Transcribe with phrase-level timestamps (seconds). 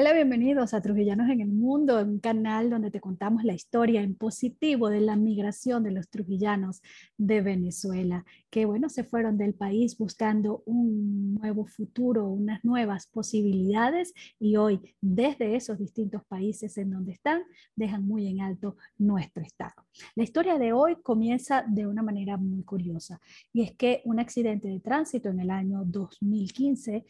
[0.00, 4.14] Hola, bienvenidos a Trujillanos en el Mundo, un canal donde te contamos la historia en
[4.14, 6.80] positivo de la migración de los trujillanos
[7.18, 14.14] de Venezuela, que bueno, se fueron del país buscando un nuevo futuro, unas nuevas posibilidades
[14.38, 17.42] y hoy desde esos distintos países en donde están,
[17.76, 19.84] dejan muy en alto nuestro estado.
[20.14, 23.20] La historia de hoy comienza de una manera muy curiosa
[23.52, 27.04] y es que un accidente de tránsito en el año 2015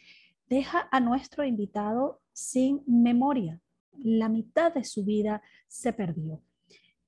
[0.50, 3.60] deja a nuestro invitado sin memoria.
[4.02, 6.42] La mitad de su vida se perdió.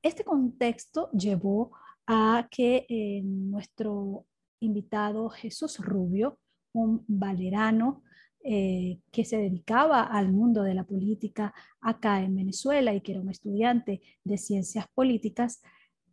[0.01, 1.73] Este contexto llevó
[2.07, 4.27] a que eh, nuestro
[4.61, 6.39] invitado Jesús Rubio,
[6.73, 8.03] un valerano
[8.45, 13.21] eh, que se dedicaba al mundo de la política acá en Venezuela y que era
[13.21, 15.63] un estudiante de ciencias políticas,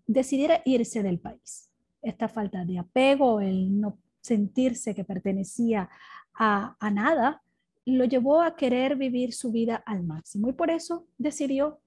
[0.06, 1.72] decidiera irse del país.
[2.02, 5.90] Esta falta de apego, el no sentirse que pertenecía
[6.40, 7.44] a, nada,
[7.86, 11.82] lo llevó a querer vivir su vida al máximo y por eso decidió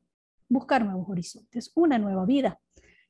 [0.48, 2.60] buscar nuevos horizontes, una nueva vida.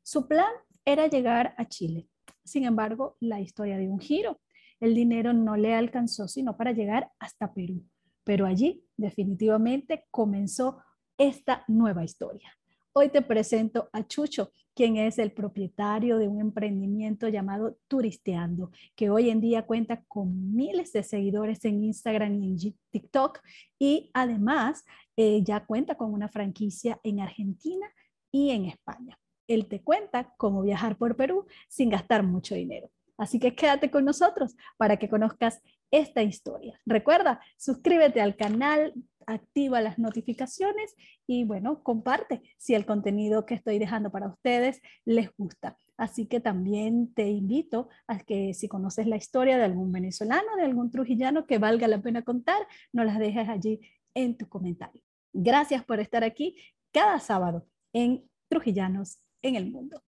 [0.02, 0.52] Su plan
[0.84, 2.08] era llegar a Chile.
[2.44, 4.40] Sin embargo, la historia dio un giro.
[4.78, 7.84] El dinero no le alcanzó sino para llegar hasta Perú.
[8.24, 10.78] Pero allí definitivamente comenzó
[11.18, 12.52] esta nueva historia.
[12.92, 19.10] Hoy te presento a Chucho, quien es el propietario de un emprendimiento llamado Turisteando, que
[19.10, 23.40] hoy en día cuenta con miles de seguidores en Instagram y en TikTok
[23.78, 24.84] y además
[25.16, 27.86] eh, ya cuenta con una franquicia en Argentina
[28.30, 29.18] y en España.
[29.46, 32.90] Él te cuenta cómo viajar por Perú sin gastar mucho dinero.
[33.22, 36.80] Así que quédate con nosotros para que conozcas esta historia.
[36.84, 38.94] Recuerda, suscríbete al canal,
[39.28, 45.30] activa las notificaciones y bueno, comparte si el contenido que estoy dejando para ustedes les
[45.36, 45.78] gusta.
[45.96, 50.64] Así que también te invito a que si conoces la historia de algún venezolano, de
[50.64, 53.78] algún trujillano que valga la pena contar, no las dejes allí
[54.14, 55.00] en tu comentario.
[55.32, 56.56] Gracias por estar aquí
[56.90, 60.02] cada sábado en Trujillanos en el Mundo.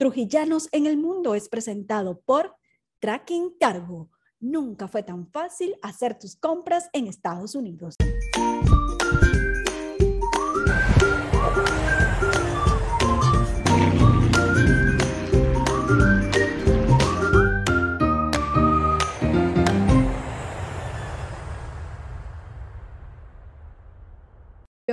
[0.00, 2.56] Trujillanos en el Mundo es presentado por
[3.00, 7.96] Tracking Cargo Nunca fue tan fácil hacer tus compras en Estados Unidos.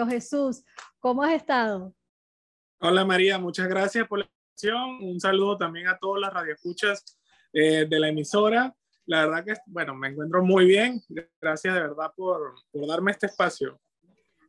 [0.09, 0.65] Jesús,
[0.99, 1.93] ¿cómo has estado?
[2.81, 4.36] Hola María, muchas gracias por la.
[4.99, 7.17] Un saludo también a todas las radioescuchas
[7.53, 8.75] eh, de la emisora
[9.07, 11.01] la verdad que, bueno, me encuentro muy bien.
[11.41, 13.79] Gracias de verdad por, por darme este espacio.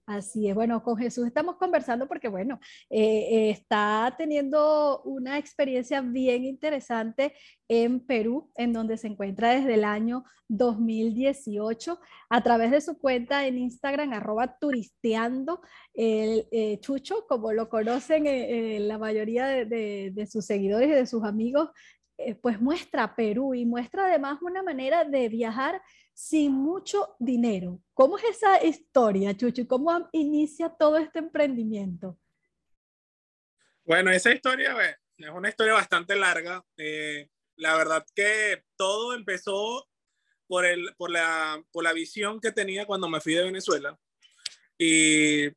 [0.09, 2.59] Así es, bueno, con Jesús estamos conversando porque, bueno,
[2.89, 7.35] eh, eh, está teniendo una experiencia bien interesante
[7.69, 13.47] en Perú, en donde se encuentra desde el año 2018 a través de su cuenta
[13.47, 15.61] en Instagram, arroba turisteando,
[15.93, 18.25] el eh, Chucho, como lo conocen
[18.89, 21.69] la mayoría de, sus seguidores y de sus amigos,
[22.21, 25.81] eh, pues muestra Perú y muestra además una manera de viajar
[26.19, 27.81] sin mucho dinero.
[27.95, 29.69] ¿Cómo es esa historia, Chuchu?
[29.69, 32.19] ¿Cómo inicia todo este emprendimiento?
[33.85, 34.75] Bueno, esa historia
[35.17, 36.65] es una historia bastante larga.
[36.77, 39.89] Eh, la verdad que todo empezó
[40.49, 43.97] por, el, por, la, por la visión que tenía cuando me fui de Venezuela.
[44.77, 45.51] Y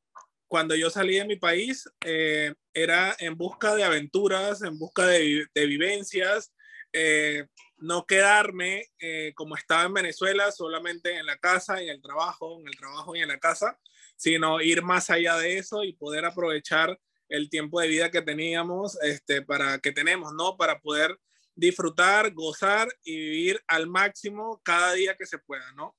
[0.48, 5.48] cuando yo salí de mi país, eh, era en busca de aventuras, en busca de,
[5.56, 6.54] vivencias,
[6.94, 7.48] eh,
[7.82, 12.68] no quedarme eh, como estaba en Venezuela, solamente en la casa, en el trabajo, en
[12.68, 13.80] el trabajo y en la casa,
[14.16, 18.98] sino ir más allá de eso y poder aprovechar el tiempo de vida que teníamos,
[19.02, 20.58] este, para que tenemos, ¿no?
[20.58, 21.18] Para poder
[21.56, 25.96] disfrutar, gozar y vivir al máximo cada día que se pueda, ¿no?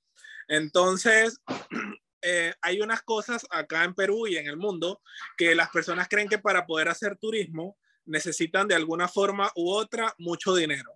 [0.49, 1.41] Entonces,
[2.22, 5.03] Eh, hay unas cosas acá en Perú y en el mundo
[5.37, 10.14] que las personas creen que para poder hacer turismo necesitan de alguna forma u otra
[10.19, 10.93] mucho dinero.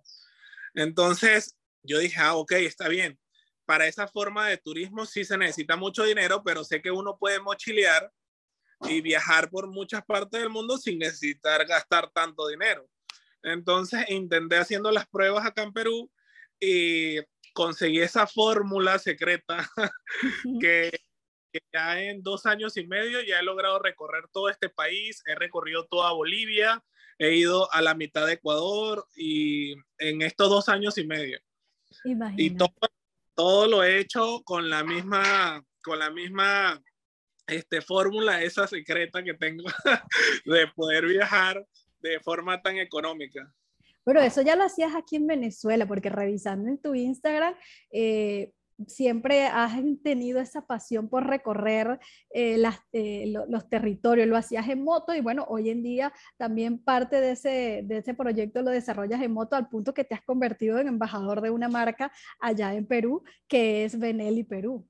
[0.77, 3.19] Entonces yo dije, ah, ok, está bien.
[3.65, 7.39] Para esa forma de turismo sí se necesita mucho dinero, pero sé que uno puede
[7.39, 8.11] mochilear
[8.81, 12.87] y viajar por muchas partes del mundo sin necesitar gastar tanto dinero.
[13.41, 16.11] Entonces intenté haciendo las pruebas acá en Perú
[16.59, 17.17] y
[17.53, 19.67] conseguí esa fórmula secreta
[20.61, 20.91] que
[21.73, 25.87] ya en dos años y medio ya he logrado recorrer todo este país, he recorrido
[25.87, 26.83] toda Bolivia,
[27.17, 31.39] he ido a la mitad de Ecuador y en estos dos años y medio.
[32.37, 32.69] Y todo,
[33.35, 36.81] todo, lo he hecho con la misma, con la misma
[37.47, 39.63] este, fórmula esa secreta que tengo
[40.45, 41.65] de poder viajar
[41.99, 43.51] de forma tan económica.
[44.05, 47.53] Bueno, eso ya lo hacías aquí en Venezuela, porque revisando en tu Instagram,
[47.91, 48.53] eh,
[48.85, 52.61] siempre has tenido esa pasión por recorrer eh,
[52.93, 57.31] eh, los territorios, lo hacías en moto y bueno, hoy en día también parte de
[57.31, 60.87] ese, de ese proyecto lo desarrollas en moto al punto que te has convertido en
[60.87, 64.87] embajador de una marca allá en Perú, que es Benelli Perú.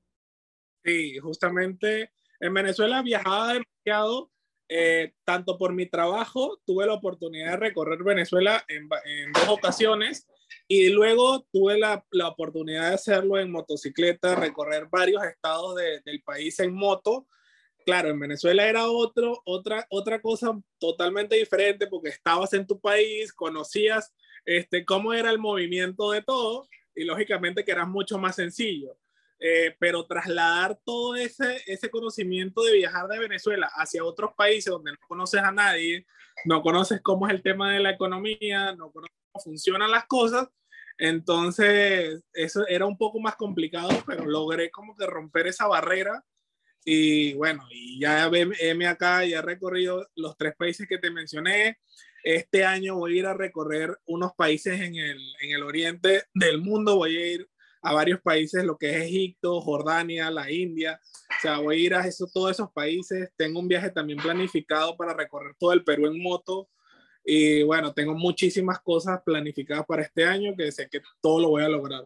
[0.84, 4.30] Sí, justamente en Venezuela viajaba demasiado,
[4.68, 10.26] eh, tanto por mi trabajo, tuve la oportunidad de recorrer Venezuela en, en dos ocasiones
[10.70, 16.22] y luego tuve la, la, oportunidad de hacerlo en motocicleta, recorrer varios estados de, del
[16.22, 17.26] país en moto.
[17.86, 23.32] Claro, en Venezuela era otro, otra, otra cosa totalmente diferente porque estabas en tu país,
[23.32, 28.98] conocías este, cómo era el movimiento de todo y lógicamente que era mucho más sencillo.
[29.40, 34.90] Eh, pero trasladar todo ese, ese conocimiento de viajar de Venezuela hacia otros países donde
[34.90, 36.04] no conoces a nadie,
[36.44, 40.48] no conoces cómo es el tema de la economía, no conoces funcionan las cosas,
[40.98, 46.24] entonces, eso era un poco más complicado, pero logré como que romper esa barrera.
[46.84, 51.78] Y bueno, y ya M acá, ya he recorrido los tres países que te mencioné.
[52.24, 56.58] Este año voy a ir a recorrer unos países en el, en el oriente del
[56.58, 56.96] mundo.
[56.96, 57.48] Voy a ir
[57.82, 61.00] a varios países, lo que es Egipto, Jordania, la India.
[61.38, 63.30] O sea, voy a ir a eso, todos esos países.
[63.36, 66.68] Tengo un viaje también planificado para recorrer todo el Perú en moto
[67.30, 71.62] y bueno, tengo muchísimas cosas planificadas para este año que sé que todo lo voy
[71.62, 72.04] a lograr.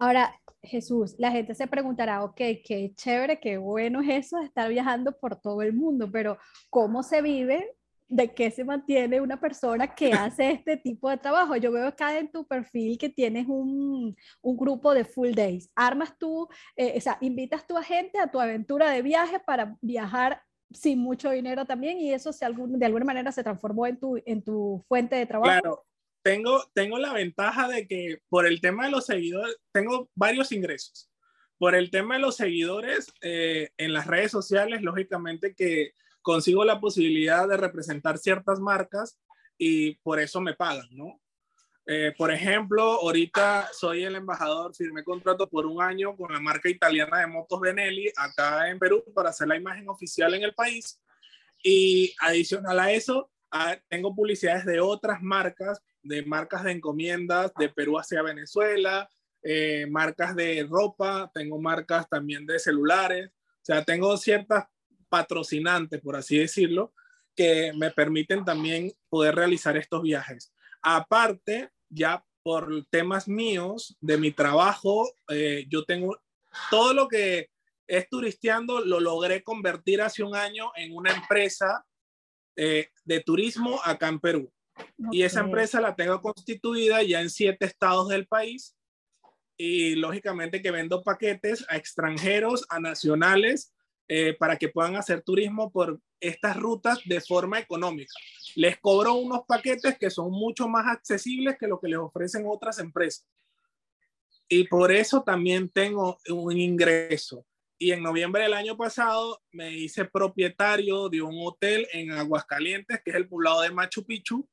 [0.00, 4.68] Ahora, Jesús, la gente se preguntará, ok, qué chévere, qué bueno es eso de estar
[4.68, 6.38] viajando por todo el mundo, pero
[6.70, 7.76] ¿cómo se vive?
[8.08, 11.54] ¿De qué se mantiene una persona que hace este tipo de trabajo?
[11.54, 15.70] Yo veo acá en tu perfil que tienes un, un grupo de full days.
[15.76, 19.76] Armas tú, eh, o sea, invitas tú a gente a tu aventura de viaje para
[19.80, 20.42] viajar
[20.74, 24.84] sin mucho dinero también y eso de alguna manera se transformó en tu, en tu
[24.88, 25.60] fuente de trabajo.
[25.60, 25.86] Claro,
[26.22, 31.10] tengo, tengo la ventaja de que por el tema de los seguidores, tengo varios ingresos.
[31.58, 36.80] Por el tema de los seguidores eh, en las redes sociales, lógicamente que consigo la
[36.80, 39.18] posibilidad de representar ciertas marcas
[39.58, 41.21] y por eso me pagan, ¿no?
[41.84, 46.68] Eh, por ejemplo, ahorita soy el embajador, firmé contrato por un año con la marca
[46.68, 51.00] italiana de motos Benelli acá en Perú para hacer la imagen oficial en el país.
[51.62, 53.30] Y adicional a eso,
[53.88, 59.08] tengo publicidades de otras marcas, de marcas de encomiendas de Perú hacia Venezuela,
[59.42, 64.66] eh, marcas de ropa, tengo marcas también de celulares, o sea, tengo ciertas
[65.08, 66.94] patrocinantes, por así decirlo,
[67.34, 70.51] que me permiten también poder realizar estos viajes.
[70.82, 76.20] Aparte, ya por temas míos, de mi trabajo, eh, yo tengo
[76.70, 77.50] todo lo que
[77.86, 81.84] es turisteando, lo logré convertir hace un año en una empresa
[82.56, 84.52] eh, de turismo acá en Perú.
[85.10, 88.76] Y esa empresa la tengo constituida ya en siete estados del país.
[89.56, 93.74] Y lógicamente que vendo paquetes a extranjeros, a nacionales,
[94.08, 98.14] eh, para que puedan hacer turismo por estas rutas de forma económica
[98.54, 102.78] les cobro unos paquetes que son mucho más accesibles que lo que les ofrecen otras
[102.78, 103.26] empresas.
[104.48, 107.46] Y por eso también tengo un ingreso.
[107.78, 113.10] Y en noviembre del año pasado me hice propietario de un hotel en Aguascalientes, que
[113.10, 114.46] es el poblado de Machu Picchu.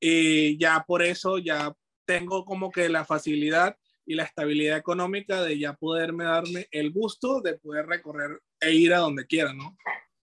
[0.00, 1.74] Y ya por eso ya
[2.06, 7.40] tengo como que la facilidad y la estabilidad económica de ya poderme darme el gusto
[7.40, 9.76] de poder recorrer e ir a donde quiera, ¿no?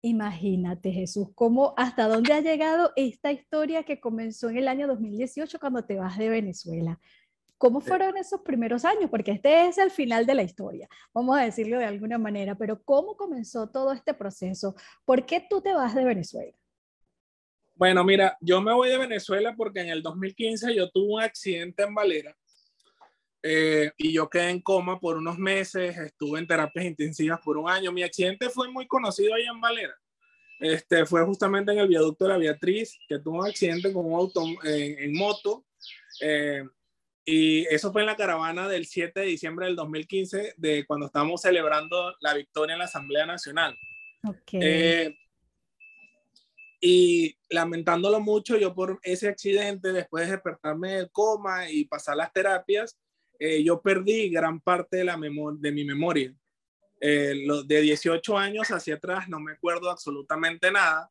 [0.02, 5.58] Imagínate, Jesús, cómo hasta dónde ha llegado esta historia que comenzó en el año 2018
[5.60, 6.98] cuando te vas de Venezuela.
[7.58, 9.10] ¿Cómo fueron esos primeros años?
[9.10, 12.82] Porque este es el final de la historia, vamos a decirlo de alguna manera, pero
[12.82, 14.74] ¿cómo comenzó todo este proceso?
[15.04, 16.56] ¿Por qué tú te vas de Venezuela?
[17.74, 21.82] Bueno, mira, yo me voy de Venezuela porque en el 2015 yo tuve un accidente
[21.82, 22.34] en Valera
[23.42, 27.68] eh, y yo quedé en coma por unos meses, estuve en terapias intensivas por un
[27.68, 27.92] año.
[27.92, 29.94] Mi accidente fue muy conocido ahí en Valera.
[30.58, 34.12] Este, fue justamente en el viaducto de la Beatriz, que tuvo un accidente con un
[34.12, 35.64] auto en, moto.
[36.20, 36.64] Eh,
[37.24, 41.40] y eso fue en la caravana del 7 de diciembre del 2015, de cuando estábamos
[41.40, 43.78] celebrando la victoria en la Asamblea Nacional.
[44.22, 44.60] Okay.
[44.62, 45.18] Eh,
[46.80, 52.32] y lamentándolo mucho, yo por ese accidente, después de despertarme del coma y pasar las
[52.32, 52.98] terapias,
[53.42, 56.32] eh, yo perdí gran parte de, la de mi memoria.
[57.00, 61.10] Eh, de 18 años hacia atrás no me acuerdo absolutamente nada.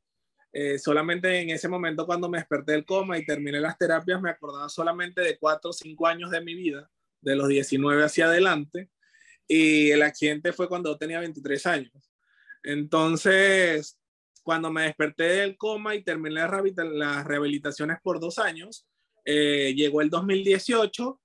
[0.53, 4.29] Eh, solamente en ese momento cuando me desperté del coma y terminé las terapias me
[4.29, 6.89] acordaba solamente de 4 o 5 años de mi vida,
[7.21, 8.91] de los 19 hacia adelante.
[9.47, 12.11] Y el accidente fue cuando tenía 23 años.
[12.61, 13.97] Entonces,
[14.43, 18.87] cuando me desperté del coma y terminé las rehabilitaciones por dos años,
[19.25, 21.19] llegó el 2018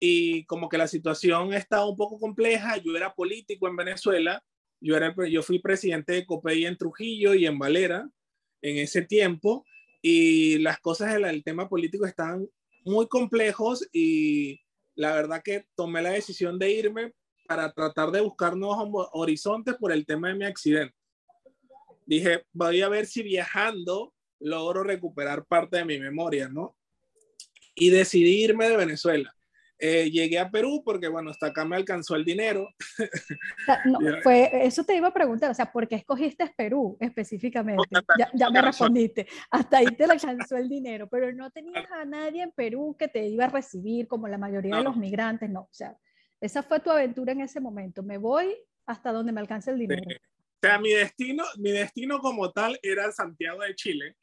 [0.00, 4.42] y como que la situación estaba un poco compleja, yo era político en Venezuela,
[4.80, 8.08] yo, era, yo fui presidente de COPEI en Trujillo y en Valera
[8.62, 9.64] en ese tiempo,
[10.02, 12.48] y las cosas del tema político estaban
[12.84, 14.60] muy complejos y
[14.94, 17.12] la verdad que tomé la decisión de irme
[17.46, 20.94] para tratar de buscar nuevos horizontes por el tema de mi accidente.
[22.06, 26.76] Dije, voy a ver si viajando logro recuperar parte de mi memoria, ¿no?
[27.74, 29.34] Y decidí irme de Venezuela.
[29.80, 32.68] Eh, llegué a Perú porque, bueno, hasta acá me alcanzó el dinero.
[33.84, 37.84] No, fue, eso te iba a preguntar, o sea, ¿por qué escogiste Perú específicamente?
[38.18, 42.42] Ya, ya me respondiste, hasta ahí te alcanzó el dinero, pero no tenías a nadie
[42.42, 45.68] en Perú que te iba a recibir como la mayoría de los migrantes, no, o
[45.72, 45.96] sea,
[46.40, 48.56] esa fue tu aventura en ese momento, me voy
[48.86, 50.02] hasta donde me alcance el dinero.
[50.02, 54.16] O sea, mi destino, mi destino como tal era Santiago de Chile,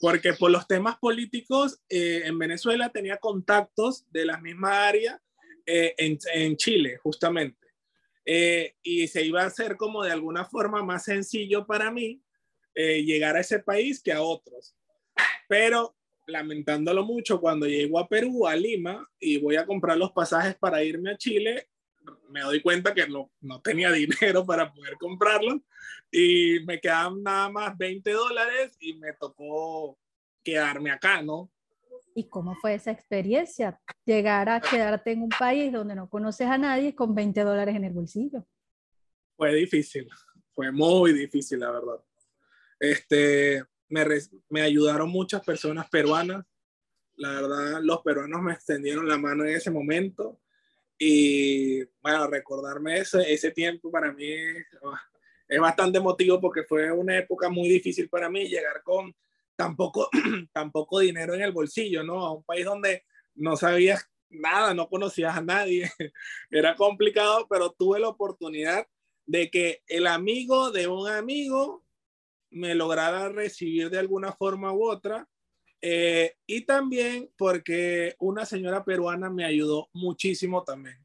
[0.00, 5.20] porque por los temas políticos eh, en Venezuela tenía contactos de la misma área
[5.66, 7.66] eh, en, Chile, justamente.
[8.24, 12.22] Eh, y se iba a hacer como de alguna forma más sencillo para mí
[12.74, 14.76] llegar a ese país que a otros.
[15.48, 15.96] Pero
[16.28, 20.84] lamentándolo mucho, cuando llego a Perú, a Lima, y voy a comprar los pasajes para
[20.84, 21.68] irme a Chile,
[22.30, 25.60] me doy cuenta que no, no tenía dinero para poder comprarlo
[26.10, 29.98] y me quedaban nada más 20 dólares y me tocó
[30.42, 31.50] quedarme acá, ¿no?
[32.14, 33.80] ¿Y cómo fue esa experiencia?
[34.04, 37.84] Llegar a quedarte en un país donde no conoces a nadie con 20 dólares en
[37.84, 38.44] el bolsillo.
[39.36, 40.08] Fue difícil,
[40.54, 42.02] fue muy difícil, la verdad.
[42.80, 44.04] Este, me,
[44.48, 46.44] me ayudaron muchas personas peruanas.
[47.16, 50.40] La verdad, los peruanos me extendieron la mano en ese momento.
[50.98, 54.26] Y bueno, recordarme ese, ese tiempo para mí
[55.48, 59.14] es bastante emotivo porque fue una época muy difícil para mí llegar con
[59.56, 60.08] tan poco,
[60.52, 62.24] tan poco dinero en el bolsillo, ¿no?
[62.24, 65.90] A un país donde no sabías nada, no conocías a nadie.
[66.50, 68.86] Era complicado, pero tuve la oportunidad
[69.26, 71.84] de que el amigo de un amigo
[72.50, 75.28] me lograra recibir de alguna forma u otra.
[75.80, 80.96] Eh, y también porque una señora peruana me ayudó muchísimo también.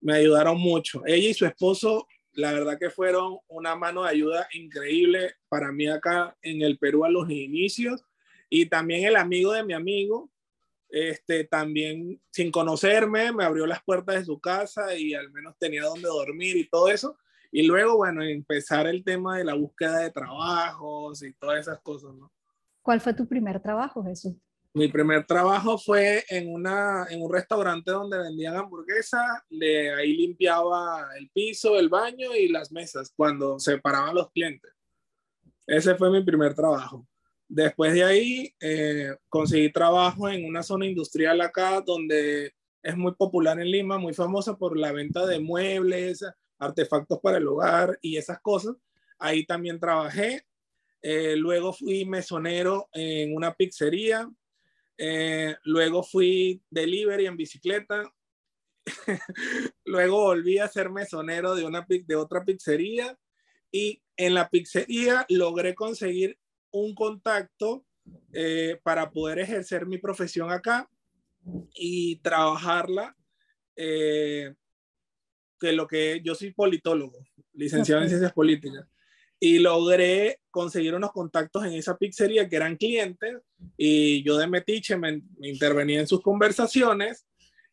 [0.00, 1.02] Me ayudaron mucho.
[1.06, 5.88] Ella y su esposo la verdad que fueron una mano de ayuda increíble para mí
[5.88, 8.04] acá en el Perú a los inicios
[8.48, 10.30] y también el amigo de mi amigo,
[10.88, 15.84] este, también sin conocerme, me abrió las puertas de su casa y al menos tenía
[15.84, 17.16] donde dormir y todo eso.
[17.52, 22.12] Y luego, bueno, empezar el tema de la búsqueda de trabajos y todas esas cosas,
[22.14, 22.32] ¿no?
[22.82, 24.34] ¿Cuál fue tu primer trabajo, Jesús?
[24.72, 31.08] Mi primer trabajo fue en, una, en un restaurante donde vendían hamburguesas, de ahí limpiaba
[31.18, 34.70] el piso, el baño y las mesas cuando se paraban los clientes.
[35.66, 37.06] Ese fue mi primer trabajo.
[37.48, 43.58] Después de ahí eh, conseguí trabajo en una zona industrial acá donde es muy popular
[43.58, 46.24] en Lima, muy famosa por la venta de muebles,
[46.58, 48.76] artefactos para el hogar y esas cosas.
[49.18, 50.44] Ahí también trabajé.
[51.02, 54.28] Eh, luego fui mesonero en una pizzería
[55.02, 58.02] eh, luego fui delivery en bicicleta.
[59.86, 63.18] luego volví a ser mesonero de, una, de otra pizzería.
[63.72, 66.38] Y en la pizzería logré conseguir
[66.70, 67.86] un contacto
[68.34, 70.90] eh, para poder ejercer mi profesión acá
[71.74, 73.16] y trabajarla.
[73.76, 74.54] Eh,
[75.58, 77.18] que lo que yo soy politólogo,
[77.52, 78.86] licenciado en ciencias políticas
[79.42, 83.38] y logré conseguir unos contactos en esa pizzería que eran clientes
[83.76, 87.26] y yo de metiche me, intervenía en sus conversaciones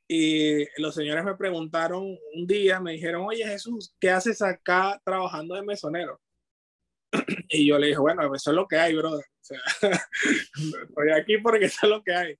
[0.07, 5.55] y los señores me preguntaron un día, me dijeron, oye Jesús, ¿qué haces acá trabajando
[5.55, 6.19] de mesonero?
[7.49, 9.25] Y yo le dije, bueno, eso es lo que hay, brother.
[9.25, 9.59] O sea,
[10.89, 12.35] estoy aquí porque eso es lo que hay.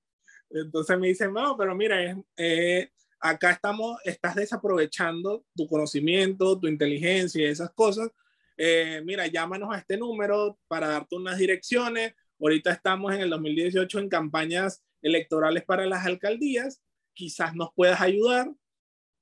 [0.50, 7.42] Entonces me dicen, no, pero mira, eh, acá estamos, estás desaprovechando tu conocimiento, tu inteligencia
[7.42, 8.10] y esas cosas
[8.58, 12.14] eh, mira, llámanos a este número para darte unas direcciones.
[12.40, 16.82] Ahorita estamos en el 2018 en campañas electorales para las alcaldías.
[17.14, 18.52] Quizás nos puedas ayudar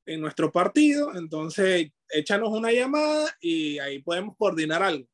[0.06, 1.16] en nuestro partido.
[1.16, 5.08] Entonces, échanos una llamada y ahí podemos coordinar algo.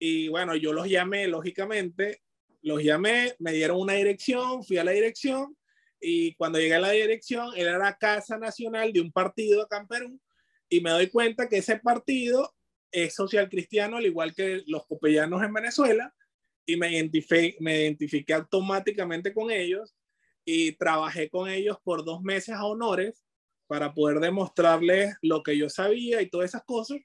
[0.00, 2.22] Y bueno, yo los llamé, lógicamente,
[2.62, 5.56] los llamé, me dieron una dirección, fui a la dirección
[6.00, 9.88] y cuando llegué a la dirección, era la Casa Nacional de un partido acá en
[9.88, 10.20] Perú
[10.68, 12.54] y me doy cuenta que ese partido
[12.90, 16.14] es social cristiano, al igual que los copellanos en Venezuela,
[16.66, 19.94] y me identifiqué, me identifiqué automáticamente con ellos
[20.44, 23.24] y trabajé con ellos por dos meses a honores
[23.66, 26.98] para poder demostrarles lo que yo sabía y todas esas cosas.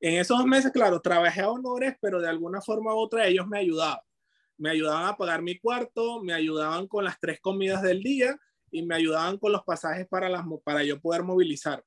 [0.00, 3.46] En esos dos meses, claro, trabajé a honores, pero de alguna forma u otra ellos
[3.46, 4.00] me ayudaban.
[4.58, 8.38] Me ayudaban a pagar mi cuarto, me ayudaban con las tres comidas del día
[8.70, 11.84] y me ayudaban con los pasajes para, las, para yo poder movilizar.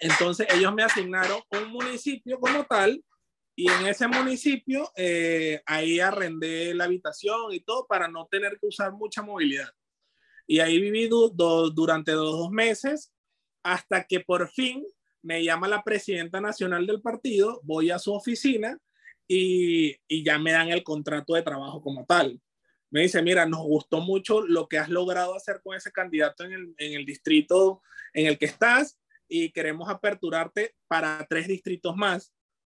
[0.00, 3.04] Entonces ellos me asignaron un municipio como tal
[3.54, 8.66] y en ese municipio eh, ahí arrendé la habitación y todo para no tener que
[8.66, 9.68] usar mucha movilidad.
[10.46, 13.12] Y ahí viví durante los dos meses
[13.62, 14.84] hasta que por fin
[15.22, 18.78] me llama la presidenta nacional del partido, voy a su oficina
[19.28, 22.40] y, y ya me dan el contrato de trabajo como tal.
[22.90, 26.52] Me dice, mira, nos gustó mucho lo que has logrado hacer con ese candidato en
[26.52, 27.82] el, en el distrito
[28.14, 28.98] en el que estás
[29.30, 32.34] y queremos aperturarte para tres distritos más.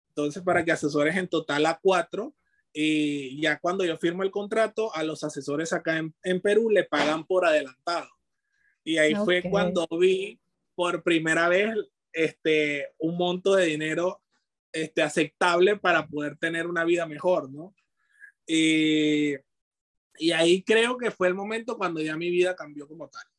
[0.09, 2.35] Entonces, para que asesores en total a cuatro.
[2.73, 6.85] Y ya cuando yo firmo el contrato, a los asesores acá en, en Perú le
[6.85, 8.09] pagan por adelantado.
[8.85, 10.40] Y ahí fue cuando vi
[10.75, 11.75] por primera vez
[12.12, 14.21] este, un monto de dinero
[14.73, 17.75] este, aceptable para poder tener una vida mejor, ¿no?
[18.47, 19.35] Y,
[20.19, 23.29] y ahí creo que fue el momento cuando ya mi vida cambió como tal.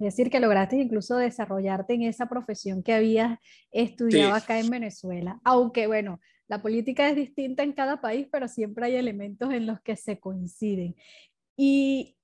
[0.00, 3.38] Es decir, que lograste incluso desarrollarte en esa profesión que habías
[3.70, 5.38] estudiado acá en Venezuela.
[5.44, 9.80] Aunque bueno, la política es distinta en cada país, pero siempre hay elementos en los
[9.82, 10.96] que se coinciden.
[11.54, 12.16] ¿Y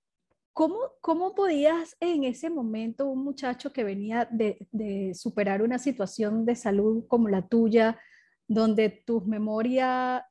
[0.54, 6.47] cómo, cómo podías en ese momento un muchacho que venía de, de superar una situación
[6.47, 8.00] de salud como la tuya,
[8.49, 10.26] donde tu memoria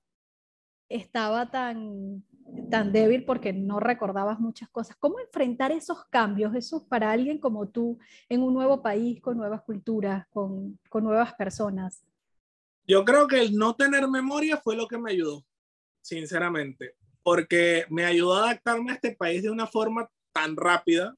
[0.90, 2.24] estaba tan
[2.70, 4.96] tan débil porque no recordabas muchas cosas.
[4.98, 7.98] ¿Cómo enfrentar esos cambios, esos para alguien como tú,
[8.30, 12.06] en un nuevo país, con nuevas culturas, con, con nuevas personas?
[12.88, 15.44] Yo creo que el no tener memoria fue lo que me ayudó,
[16.02, 21.16] sinceramente, porque me ayudó a adaptarme a este país de una forma tan rápida.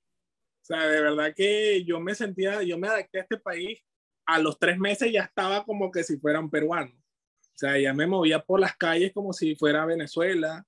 [0.62, 3.81] O sea, de verdad que yo me sentía, yo me adapté a este país,
[4.25, 6.91] a los tres meses ya estaba como que si fuera un peruano.
[6.91, 10.65] O sea, ya me movía por las calles como si fuera Venezuela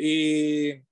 [0.00, 0.82] y,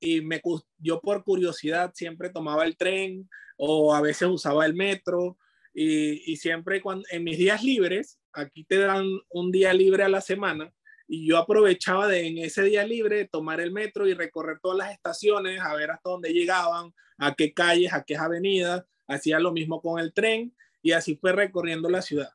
[0.00, 0.42] y me,
[0.78, 5.38] yo por curiosidad siempre tomaba el tren o a veces usaba el metro
[5.72, 10.08] y, y siempre cuando, en mis días libres, aquí te dan un día libre a
[10.08, 10.72] la semana,
[11.08, 14.92] y yo aprovechaba de en ese día libre tomar el metro y recorrer todas las
[14.92, 19.80] estaciones, a ver hasta dónde llegaban, a qué calles, a qué avenidas, hacía lo mismo
[19.80, 22.30] con el tren y así fue recorriendo la ciudad.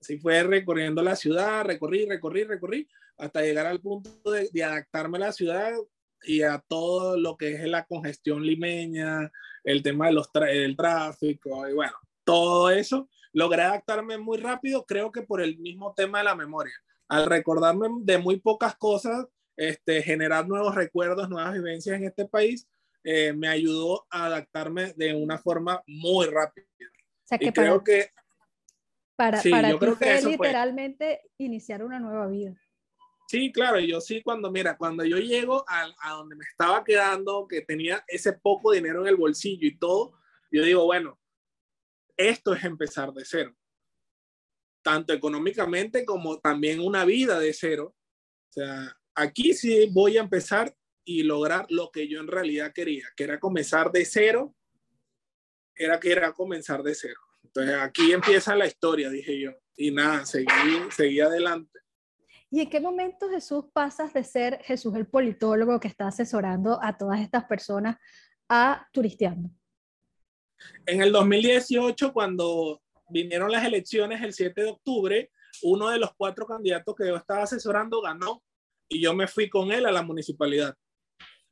[0.00, 5.22] Así fue recorriendo la ciudad, recorrí, recorrí, recorrí, hasta llegar al punto de, adaptarme a
[5.22, 5.72] la ciudad
[6.22, 9.30] y a todo lo que es la congestión limeña,
[9.64, 11.92] el tema de del tráfico y bueno,
[12.24, 13.08] todo eso.
[13.32, 16.72] Logré adaptarme muy rápido, creo que por el mismo tema de la memoria.
[17.08, 19.26] Al recordarme de muy pocas cosas,
[19.56, 22.66] este, generar nuevos recuerdos, nuevas vivencias en este país,
[23.04, 26.66] eh, me ayudó a adaptarme de una forma muy rápida.
[26.80, 28.10] O sea, que creo que
[29.16, 32.56] para, para ti fue literalmente iniciar una nueva vida.
[33.28, 37.60] Sí, claro, yo sí, cuando, mira, cuando yo llego a, donde me estaba quedando, que
[37.60, 40.18] tenía ese poco dinero en el bolsillo y todo,
[40.50, 41.20] yo digo, bueno,
[42.16, 43.54] esto es empezar de cero,
[44.82, 47.94] tanto económicamente como también una vida de cero.
[48.48, 53.08] O sea, aquí sí voy a empezar y lograr lo que yo en realidad quería,
[53.14, 54.56] que era comenzar de cero,
[55.76, 57.20] era que era comenzar de cero.
[57.44, 59.52] Entonces aquí empieza la historia, dije yo.
[59.76, 60.46] Y nada, seguí,
[60.90, 61.78] seguí adelante.
[62.50, 66.96] ¿Y en qué momento, Jesús, pasas de ser Jesús el politólogo que está asesorando a
[66.96, 67.96] todas estas personas
[68.48, 69.50] a turisteando?
[70.86, 72.80] En el 2018, cuando
[73.10, 75.30] vinieron las elecciones el 7 de octubre,
[75.62, 78.42] uno de los cuatro candidatos que yo estaba asesorando ganó
[78.88, 80.74] y yo me fui con él a la municipalidad.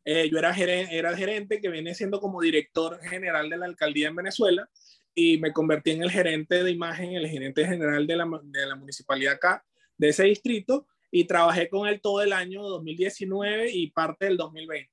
[0.05, 4.09] Eh, yo era gerente, era gerente que viene siendo como director general de la alcaldía
[4.09, 4.69] en Venezuela
[5.15, 8.77] y me convertí en el gerente de imagen, el gerente general de la, de la
[8.77, 9.65] municipalidad acá,
[9.99, 14.91] de ese distrito, y trabajé con él todo el año 2019 y parte del 2020.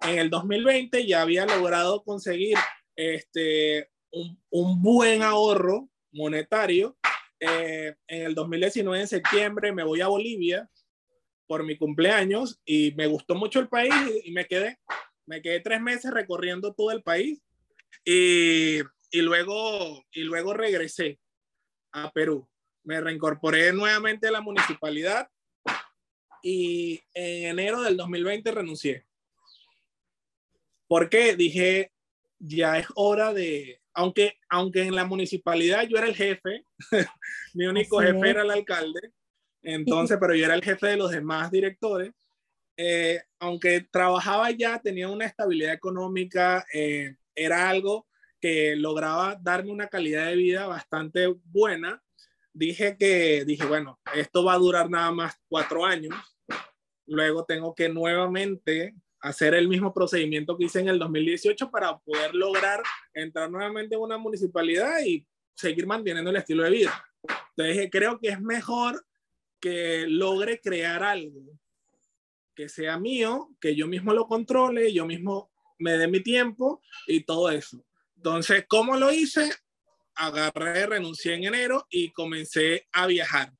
[0.00, 2.56] En el 2020 ya había logrado conseguir
[2.96, 6.96] este, un, un buen ahorro monetario.
[7.38, 10.68] Eh, en el 2019, en septiembre, me voy a Bolivia
[11.46, 14.78] por mi cumpleaños y me gustó mucho el país y me quedé,
[15.26, 17.42] me quedé tres meses recorriendo todo el país
[18.04, 18.80] y
[19.12, 21.20] y luego, y luego regresé
[21.92, 22.48] a Perú.
[22.84, 25.28] Me reincorporé nuevamente a la municipalidad
[26.42, 29.06] y en enero del 2020 renuncié.
[30.88, 31.92] Porque dije,
[32.38, 36.66] ya es hora de, aunque, aunque en la municipalidad yo era el jefe,
[37.54, 39.12] mi único jefe era el alcalde,
[39.62, 42.12] entonces, pero yo era el jefe de los demás directores,
[42.76, 48.06] eh, aunque trabajaba ya, tenía una estabilidad económica, eh, era algo
[48.40, 52.02] que lograba darme una calidad de vida bastante buena,
[52.52, 56.14] dije que, dije, bueno, esto va a durar nada más cuatro años,
[57.06, 62.34] luego tengo que nuevamente hacer el mismo procedimiento que hice en el 2018 para poder
[62.34, 62.82] lograr
[63.14, 67.04] entrar nuevamente en una municipalidad y seguir manteniendo el estilo de vida.
[67.56, 69.04] Entonces creo que es mejor
[69.60, 71.40] que logre crear algo
[72.54, 77.20] que sea mío, que yo mismo lo controle, yo mismo me dé mi tiempo y
[77.24, 77.84] todo eso.
[78.16, 79.50] Entonces, ¿cómo lo hice?
[80.14, 83.52] Agarré, renuncié en enero y comencé a viajar.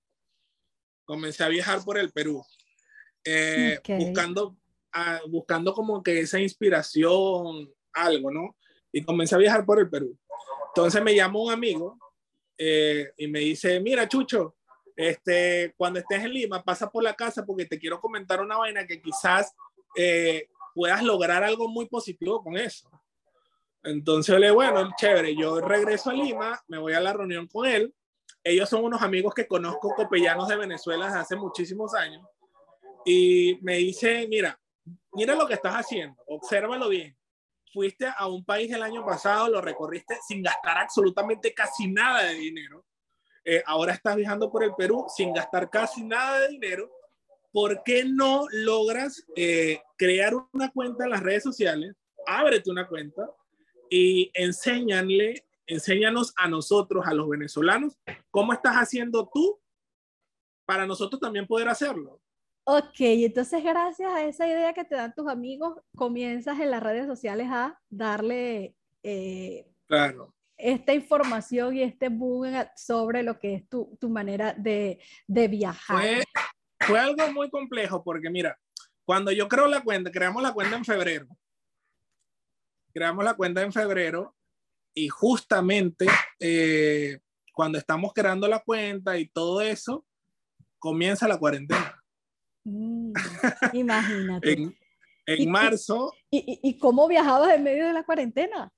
[1.04, 2.44] Comencé a viajar por el Perú,
[3.24, 4.56] eh, buscando,
[4.92, 8.56] ah, buscando como que esa inspiración, algo, ¿no?
[8.92, 10.18] Y comencé a viajar por el Perú.
[10.68, 11.98] Entonces me llamó un amigo
[12.56, 14.56] eh, y me dice, mira, Chucho,
[14.96, 18.86] este, cuando estés en Lima, pasa por la casa porque te quiero comentar una vaina
[18.86, 19.54] que quizás
[19.96, 22.88] eh, puedas lograr algo muy positivo con eso.
[23.84, 27.94] Entonces le bueno, chévere, yo regreso a Lima, me voy a la reunión con él.
[28.44, 32.26] Ellos son unos amigos que conozco copellanos de Venezuela desde hace muchísimos años.
[33.04, 34.58] Y me dice, mira,
[35.12, 37.16] mira lo que estás haciendo, obsérvalo bien.
[37.72, 42.34] Fuiste a un país el año pasado, lo recorriste sin gastar absolutamente casi nada de
[42.34, 42.84] dinero
[43.44, 46.90] eh, ahora estás viajando por el Perú sin gastar casi nada de dinero,
[47.50, 51.94] ¿por qué no logras eh, crear una cuenta en las redes sociales?
[52.26, 53.28] Ábrete una cuenta
[53.94, 57.98] y enséñanle, enséñanos a nosotros, a los venezolanos,
[58.30, 59.60] cómo estás haciendo tú
[60.64, 62.18] para nosotros también poder hacerlo.
[62.64, 67.06] Ok, entonces gracias a esa idea que te dan tus amigos, comienzas en las redes
[67.06, 73.96] sociales a darle eh, claro esta información y este boom sobre lo que es tu,
[74.00, 76.00] tu manera de, de viajar?
[76.00, 76.22] Fue,
[76.86, 78.56] fue, algo muy complejo porque mira,
[79.04, 81.26] cuando yo creo la cuenta, creamos la cuenta en febrero.
[82.92, 84.34] Creamos la cuenta en febrero
[84.94, 86.06] y justamente
[86.38, 87.20] eh,
[87.52, 90.04] cuando estamos creando la cuenta y todo eso,
[90.78, 92.02] comienza la cuarentena.
[92.64, 93.12] Mm,
[93.72, 94.76] imagínate.
[95.26, 96.12] en marzo.
[96.30, 98.72] ¿Y, y, cómo viajabas en medio de la cuarentena?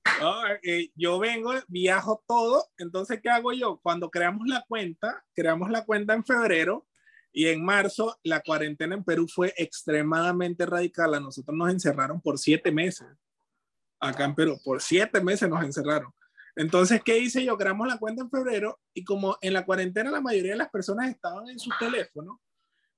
[0.62, 3.81] Eh, yo vengo, viajo todo, entonces, ¿qué hago yo?
[3.83, 6.87] Cuando creamos la cuenta, creamos la cuenta en febrero
[7.33, 11.14] y en marzo la cuarentena en Perú fue extremadamente radical.
[11.14, 13.09] A nosotros nos encerraron por siete meses.
[14.05, 16.12] Acá en Perú, por siete meses nos encerraron.
[16.57, 17.57] Entonces, ¿qué hice yo?
[17.57, 21.11] Creamos la cuenta en febrero y como en la cuarentena la mayoría de las personas
[21.11, 22.40] estaban en su teléfono,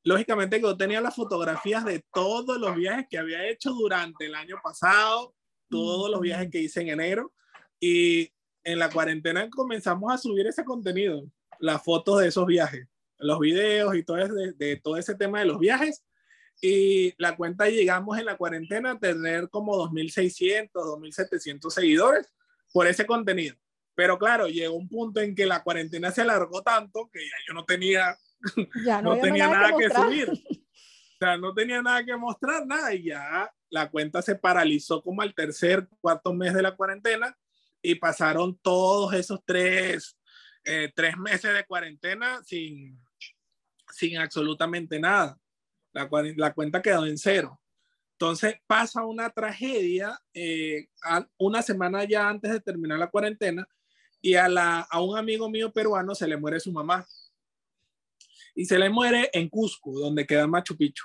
[0.02, 4.56] lógicamente yo tenía las fotografías de todos los viajes que había hecho durante el año
[4.62, 5.34] pasado,
[5.68, 7.32] todos los viajes que hice en enero
[7.80, 8.30] y
[8.62, 11.24] en la cuarentena comenzamos a subir ese contenido,
[11.58, 12.86] las fotos de esos viajes,
[13.18, 14.04] los videos y
[14.56, 16.04] de, todo ese tema de los viajes
[16.60, 22.32] y la cuenta llegamos en la cuarentena a tener como 2.600, 2.700 seguidores
[22.72, 23.56] por ese contenido.
[23.94, 27.54] Pero claro, llegó un punto en que la cuarentena se alargó tanto que ya yo
[27.54, 28.16] no tenía
[28.84, 30.30] ya no, tenía nada, que, subir.
[31.16, 35.22] O sea, no tenía nada que mostrar, nada, y ya la cuenta se paralizó como
[35.22, 37.34] al tercer, cuarto mes de la cuarentena
[37.80, 40.18] y pasaron todos esos tres,
[40.62, 43.00] eh, tres meses de cuarentena sin,
[43.90, 45.38] sin absolutamente nada.
[46.36, 47.60] La, cuenta quedó en cero.
[48.12, 50.88] Entonces pasa una tragedia eh,
[51.38, 53.66] una semana ya antes de terminar la cuarentena
[54.20, 54.48] y a
[55.00, 57.06] un amigo mío peruano se le muere su mamá
[58.54, 61.04] y se le muere en Cusco, donde queda Machu Picchu.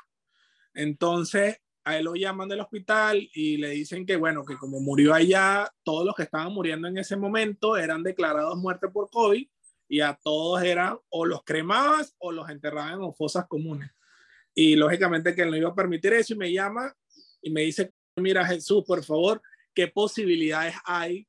[0.73, 5.13] Entonces, a él lo llaman del hospital y le dicen que, bueno, que como murió
[5.13, 9.47] allá, todos los que estaban muriendo en ese momento eran declarados muertos por COVID
[9.89, 13.91] y a todos eran o los cremabas o los enterraban en fosas comunes.
[14.53, 16.93] Y lógicamente que él no iba a permitir eso y me llama
[17.41, 19.41] y me dice, mira Jesús, por favor,
[19.73, 21.27] ¿qué posibilidades hay?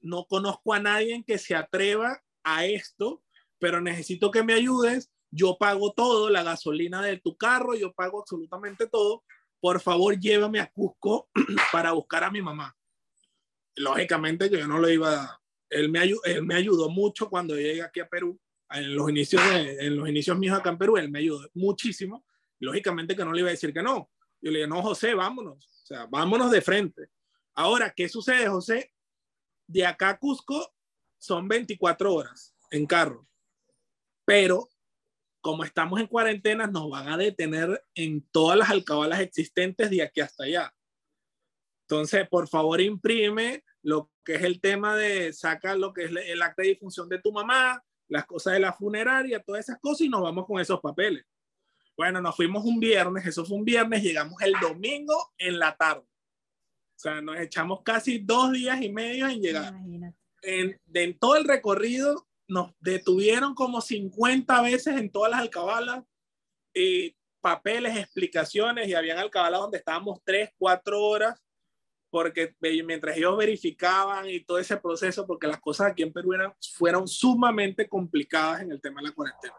[0.00, 3.22] No conozco a nadie que se atreva a esto,
[3.58, 8.20] pero necesito que me ayudes yo pago todo, la gasolina de tu carro, yo pago
[8.20, 9.24] absolutamente todo,
[9.60, 11.28] por favor llévame a Cusco
[11.72, 12.76] para buscar a mi mamá.
[13.74, 17.98] Lógicamente que yo no lo iba, él me, él me ayudó mucho cuando llegué aquí
[17.98, 18.38] a Perú,
[18.70, 22.24] en los, inicios en los inicios míos acá en Perú, él me ayudó muchísimo,
[22.64, 24.10] lógicamente que no le iba a decir que no.
[24.40, 27.08] Yo le dije, no, José, vámonos, o sea, vámonos de frente.
[27.54, 28.92] Ahora, ¿qué sucede, José?
[29.66, 30.74] De acá a Cusco
[31.18, 33.26] son 24 horas en carro,
[34.24, 34.68] pero
[35.44, 40.22] como estamos en cuarentena, nos van a detener en todas las alcabalas existentes de aquí
[40.22, 40.74] hasta allá.
[41.86, 46.40] Entonces, por favor, imprime lo que es el tema de saca lo que es el
[46.40, 50.08] acta de difunción de tu mamá, las cosas de la funeraria, todas esas cosas y
[50.08, 51.26] nos vamos con esos papeles.
[51.96, 56.02] Bueno, nos fuimos un viernes, eso fue un viernes, llegamos el domingo en la tarde.
[56.02, 59.74] O sea, nos echamos casi dos días y medio en llegar.
[60.42, 66.04] En, en todo el recorrido nos detuvieron como 50 veces en todas las alcabalas.
[66.74, 71.44] Y papeles, explicaciones y habían alcabalas donde estábamos tres, cuatro horas
[72.14, 76.54] porque mientras ellos verificaban y todo ese proceso, porque las cosas aquí en Perú eran,
[76.74, 79.54] fueron sumamente complicadas en el tema de la cuarentena.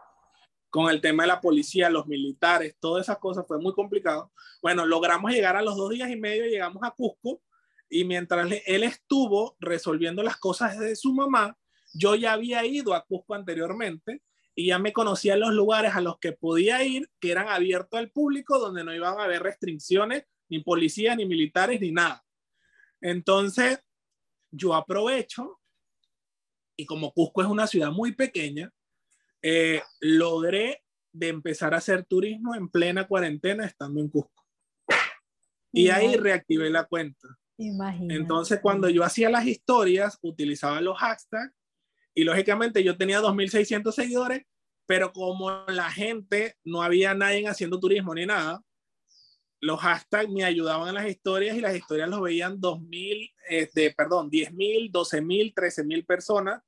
[0.76, 4.30] Con el tema de la policía, los militares, todas esas cosas fue muy complicado.
[4.60, 7.40] Bueno, logramos llegar a los dos días y medio, llegamos a Cusco
[7.88, 11.56] y mientras él estuvo resolviendo las cosas de su mamá,
[11.94, 14.20] yo ya había ido a Cusco anteriormente
[14.54, 18.10] y ya me conocía los lugares a los que podía ir, que eran abiertos al
[18.10, 22.22] público, donde no iban a haber restricciones, ni policías, ni militares, ni nada.
[23.00, 23.82] Entonces,
[24.50, 25.58] yo aprovecho
[26.76, 28.70] y como Cusco es una ciudad muy pequeña,
[29.48, 30.82] eh, logré
[31.12, 34.44] de empezar a hacer turismo en plena cuarentena estando en Cusco.
[35.72, 37.28] Y ahí reactivé la cuenta.
[37.56, 41.54] Entonces, cuando yo hacía las historias, utilizaba los hashtags
[42.12, 44.42] y lógicamente yo tenía 2.600 seguidores,
[44.84, 48.60] pero como la gente no había nadie haciendo turismo ni nada,
[49.60, 54.28] los hashtags me ayudaban en las historias y las historias los veían 2.000, este, perdón,
[54.28, 56.62] 10.000, 12.000, 13.000 personas.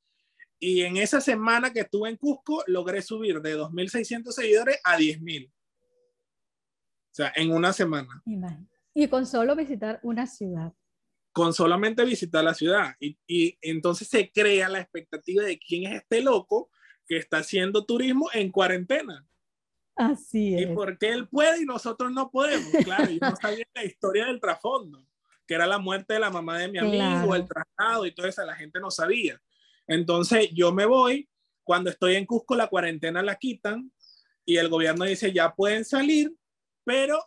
[0.59, 5.49] Y en esa semana que estuve en Cusco, logré subir de 2.600 seguidores a 10.000.
[5.49, 5.53] O
[7.11, 8.23] sea, en una semana.
[8.95, 10.73] Y con solo visitar una ciudad.
[11.33, 12.97] Con solamente visitar la ciudad.
[12.99, 16.71] Y, y entonces se crea la expectativa de quién es este loco
[17.07, 19.27] que está haciendo turismo en cuarentena.
[19.97, 20.63] Así es.
[20.63, 22.71] ¿Y por qué él puede y nosotros no podemos?
[22.85, 25.05] Claro, yo no sabía la historia del trasfondo,
[25.47, 28.45] que era la muerte de la mamá de mi amigo, el traslado y todo eso,
[28.45, 29.41] la gente no sabía.
[29.89, 31.29] Entonces yo me voy,
[31.65, 33.91] cuando estoy en Cusco la cuarentena la quitan
[34.45, 36.33] y el gobierno dice ya pueden salir,
[36.85, 37.19] pero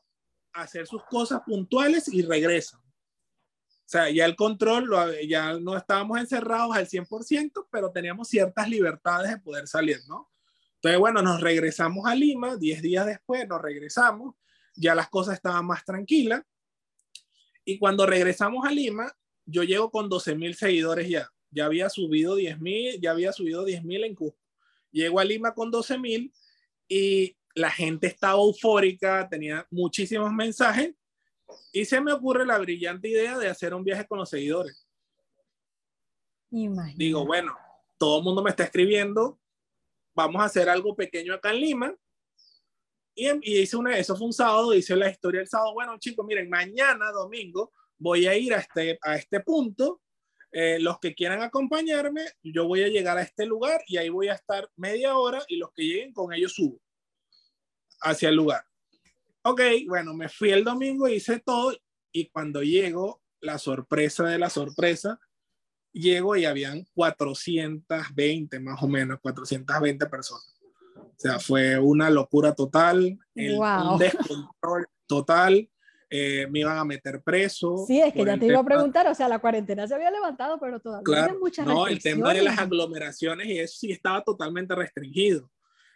[0.54, 2.80] hacer sus cosas puntuales y regresan.
[2.80, 4.90] O sea, ya el control,
[5.28, 10.32] ya no estábamos encerrados al 100%, pero teníamos ciertas libertades de poder salir, ¿no?
[10.76, 14.36] Entonces, bueno, nos regresamos a Lima, 10 días después nos regresamos,
[14.76, 16.42] ya las cosas estaban más tranquilas.
[17.66, 19.14] Y cuando regresamos a Lima,
[19.46, 21.30] yo llego con 12 mil seguidores ya.
[21.52, 24.40] Ya había subido 10 mil, ya había subido 10 mil en Cusco.
[24.92, 26.34] Llego a Lima con 12 mil
[26.88, 30.94] y la gente estaba eufórica, tenía muchísimos mensajes
[31.72, 34.88] y se me ocurre la brillante idea de hacer un viaje con los seguidores.
[36.98, 37.56] Digo, bueno,
[37.98, 39.40] todo el mundo me está escribiendo,
[40.14, 41.96] vamos a hacer algo pequeño acá en Lima.
[43.14, 45.74] Y, y hice una, eso fue un sábado, hice la historia del sábado.
[45.74, 50.02] Bueno, chicos, miren, mañana, domingo, voy a ir a este, a este punto.
[50.54, 54.28] Eh, los que quieran acompañarme, yo voy a llegar a este lugar y ahí voy
[54.28, 56.80] a estar media hora y los que lleguen con ellos subo
[58.02, 58.64] hacia el lugar.
[59.44, 61.74] Ok, bueno, me fui el domingo, hice todo
[62.12, 65.20] y cuando llego, la sorpresa de la sorpresa,
[65.94, 70.62] llego y habían 420 más o menos, 420 personas.
[70.96, 75.70] O sea, fue una locura total, un descontrol total.
[76.14, 77.86] Eh, me iban a meter preso.
[77.88, 80.60] Sí, es que ya te iba a preguntar, o sea, la cuarentena se había levantado,
[80.60, 84.76] pero todavía claro, muchas No, el tema de las aglomeraciones y eso sí estaba totalmente
[84.76, 85.50] restringido.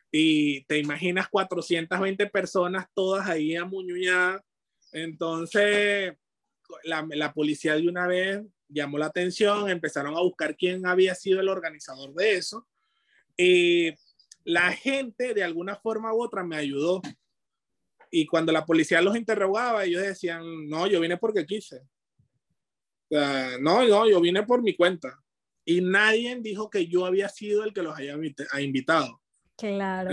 [0.09, 4.41] Y te imaginas 420 personas todas ahí amuñuñadas.
[4.93, 6.13] Entonces,
[6.85, 11.41] la, la policía de una vez llamó la atención, empezaron a buscar quién había sido
[11.41, 12.65] el organizador de eso.
[13.35, 13.93] Y
[14.45, 17.01] la gente de alguna forma u otra me ayudó.
[18.17, 21.81] Y cuando la policía los interrogaba, ellos decían, no, yo vine porque quise.
[23.09, 25.21] no, no, yo vine por mi cuenta.
[25.65, 28.15] Y nadie dijo que yo había sido el que los haya
[28.61, 29.21] invitado.
[29.57, 30.11] Claro.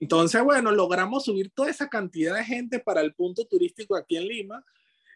[0.00, 4.28] entonces, bueno, logramos subir toda esa cantidad de gente para el punto turístico aquí en
[4.28, 4.64] Lima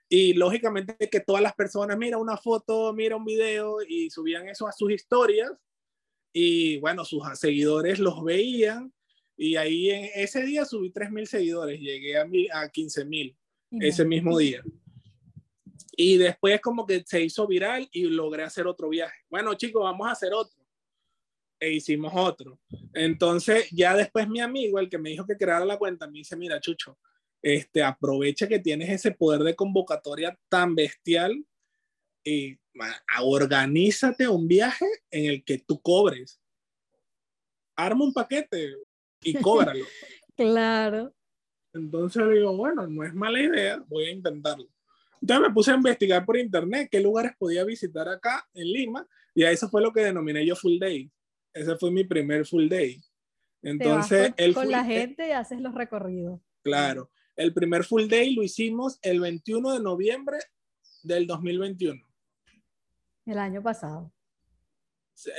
[0.07, 4.69] y lógicamente que todas las personas, mira una foto, mira un video y subían eso
[4.69, 5.53] a sus historias.
[6.35, 8.93] Y bueno, sus seguidores los veían.
[9.43, 13.35] Y ahí en ese día subí 3.000 seguidores, llegué a, a 15.000
[13.81, 14.63] ese mismo día.
[15.97, 19.17] Y después como que se hizo viral y logré hacer otro viaje.
[19.31, 20.63] Bueno, chicos, vamos a hacer otro.
[21.59, 22.61] E hicimos otro.
[22.93, 26.37] Entonces, ya después mi amigo, el que me dijo que creara la cuenta, me dice,
[26.37, 26.99] mira, Chucho,
[27.41, 31.47] este, aprovecha que tienes ese poder de convocatoria tan bestial
[32.23, 32.59] y
[33.23, 36.43] organízate un viaje en el que tú cobres.
[37.75, 38.75] Arma un paquete
[39.23, 39.85] y cóbralo.
[40.37, 41.15] claro.
[41.73, 44.67] Entonces digo, bueno, no es mala idea, voy a intentarlo.
[45.21, 49.45] Entonces me puse a investigar por internet qué lugares podía visitar acá en Lima y
[49.45, 51.11] a eso fue lo que denominé yo full day.
[51.53, 53.01] Ese fue mi primer full day.
[53.63, 56.41] Entonces, con, con la gente y haces los recorridos.
[56.63, 57.11] Claro.
[57.37, 60.39] El primer full day lo hicimos el 21 de noviembre
[61.03, 62.03] del 2021.
[63.27, 64.13] El año pasado.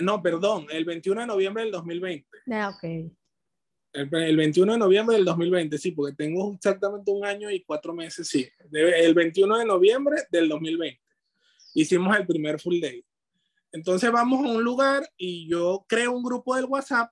[0.02, 2.28] No, perdón, el 21 de noviembre del 2020.
[2.52, 3.12] Ah, ok.
[3.94, 8.28] El, 21 de noviembre del 2020, sí, porque tengo exactamente un año y cuatro meses,
[8.28, 8.48] sí.
[8.72, 11.02] El 21 de noviembre del 2020
[11.74, 13.04] hicimos el primer full day.
[13.72, 17.12] Entonces vamos a un lugar y yo creo un grupo del WhatsApp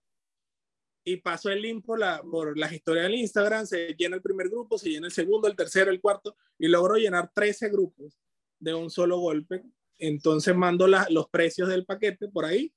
[1.03, 4.49] y paso el link por, la, por las historias del Instagram, se llena el primer
[4.49, 8.19] grupo, se llena el segundo, el tercero, el cuarto, y logro llenar 13 grupos
[8.59, 9.63] de un solo golpe.
[9.97, 12.73] Entonces mando los precios del paquete por ahí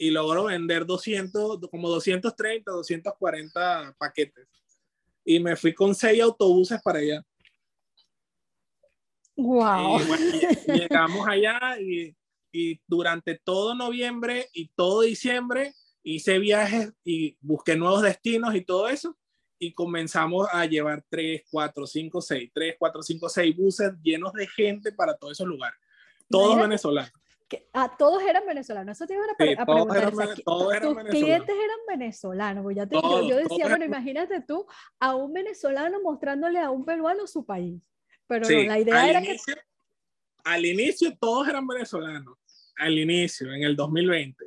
[0.00, 4.48] y logro vender 200, como 230, 240 paquetes.
[5.26, 7.22] Y me fui con seis autobuses para allá.
[9.36, 10.00] Wow.
[10.66, 12.16] Y llegamos allá y,
[12.50, 18.88] y durante todo noviembre y todo diciembre hice viajes y busqué nuevos destinos y todo
[18.88, 19.14] eso.
[19.58, 24.46] Y comenzamos a llevar 3, 4, 5, 6, 3, 4, 5, 6 buses llenos de
[24.46, 25.78] gente para todos esos lugares.
[26.26, 27.12] Todos venezolanos.
[27.72, 28.96] Ah, todos eran venezolanos.
[28.96, 29.66] Eso te iba a, preguntar.
[29.66, 32.62] Todos eran, todos eran tus clientes eran venezolanos.
[32.62, 34.66] Pues ya te, yo, yo, decía, bueno, imagínate tú
[34.98, 37.82] a un venezolano mostrándole a un peruano su país.
[38.26, 39.60] Pero no, la idea era inicio, que...
[40.44, 42.38] Al inicio todos eran venezolanos.
[42.76, 44.46] Al inicio, en el 2020.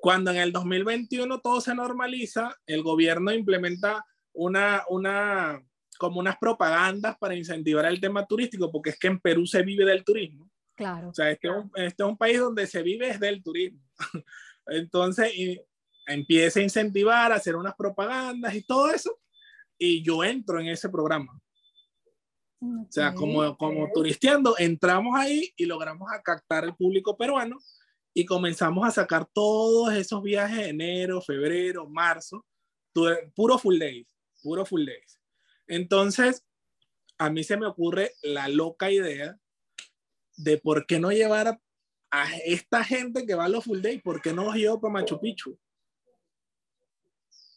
[0.00, 5.62] Cuando en el 2021 todo se normaliza, el gobierno implementa una, una,
[5.98, 9.84] como unas propagandas para incentivar el tema turístico, porque es que en Perú se vive
[9.84, 10.48] del turismo.
[10.78, 11.08] Claro.
[11.08, 13.82] O sea, este, este es un país donde se vive es del turismo.
[14.66, 15.60] Entonces, y
[16.06, 19.18] empieza a incentivar, a hacer unas propagandas y todo eso,
[19.76, 21.42] y yo entro en ese programa.
[22.60, 27.58] O sea, como, como turisteando, entramos ahí y logramos a captar el público peruano
[28.14, 32.46] y comenzamos a sacar todos esos viajes enero, febrero, marzo,
[33.34, 34.06] puro full days,
[34.42, 35.20] puro full days.
[35.66, 36.44] Entonces,
[37.18, 39.38] a mí se me ocurre la loca idea
[40.38, 41.60] de por qué no llevar
[42.10, 44.92] a, esta gente que va a los full days, por qué no los llevo para
[44.92, 45.58] Machu Picchu.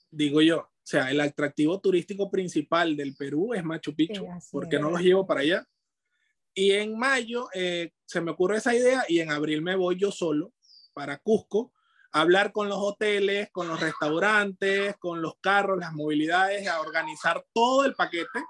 [0.09, 4.77] Digo yo, o sea, el atractivo turístico principal del Perú es Machu Picchu, ¿por qué
[4.79, 5.65] no los llevo para allá?
[6.53, 10.11] Y en mayo eh, se me ocurre esa idea y en abril me voy yo
[10.11, 10.51] solo
[10.93, 11.71] para Cusco
[12.11, 17.45] a hablar con los hoteles, con los restaurantes, con los carros, las movilidades, a organizar
[17.53, 18.43] todo el paquete.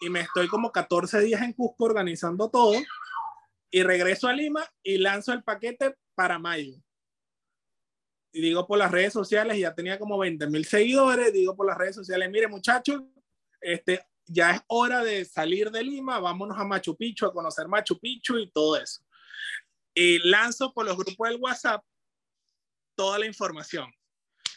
[0.00, 2.72] Y me estoy como 14 días en Cusco organizando todo.
[3.70, 6.74] Y regreso a Lima y lanzo el paquete para mayo.
[8.32, 11.78] Y digo por las redes sociales, ya tenía como 20 mil seguidores, digo por las
[11.78, 13.02] redes sociales, mire muchachos,
[13.60, 17.98] este, ya es hora de salir de Lima, vámonos a Machu Picchu a conocer Machu
[17.98, 19.02] Picchu y todo eso.
[19.94, 21.84] Y lanzo por los grupos del WhatsApp
[22.96, 23.92] toda la información.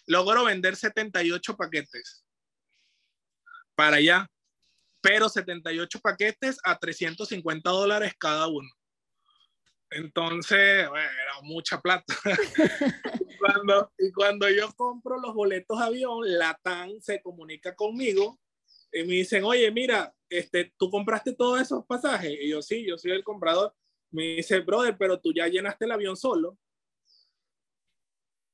[0.05, 2.25] Logro vender 78 paquetes
[3.75, 4.27] para allá,
[5.01, 8.69] pero 78 paquetes a 350 dólares cada uno.
[9.89, 12.13] Entonces, bueno, era mucha plata.
[13.29, 18.39] y, cuando, y cuando yo compro los boletos de avión, Latam se comunica conmigo
[18.91, 22.37] y me dicen, oye, mira, este, ¿tú compraste todos esos pasajes?
[22.41, 23.73] Y yo, sí, yo soy el comprador.
[24.11, 26.57] Me dice, brother, pero tú ya llenaste el avión solo.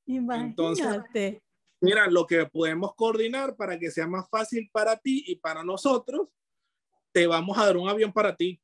[0.06, 0.50] Imagínate.
[0.50, 1.42] Entonces,
[1.80, 6.28] mira, lo que podemos coordinar para que sea más fácil para ti y para nosotros,
[7.12, 8.60] te vamos a dar un avión para ti.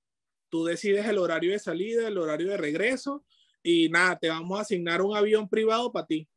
[0.50, 3.24] Tú decides el horario de salida, el horario de regreso
[3.62, 6.28] y nada, te vamos a asignar un avión privado para ti.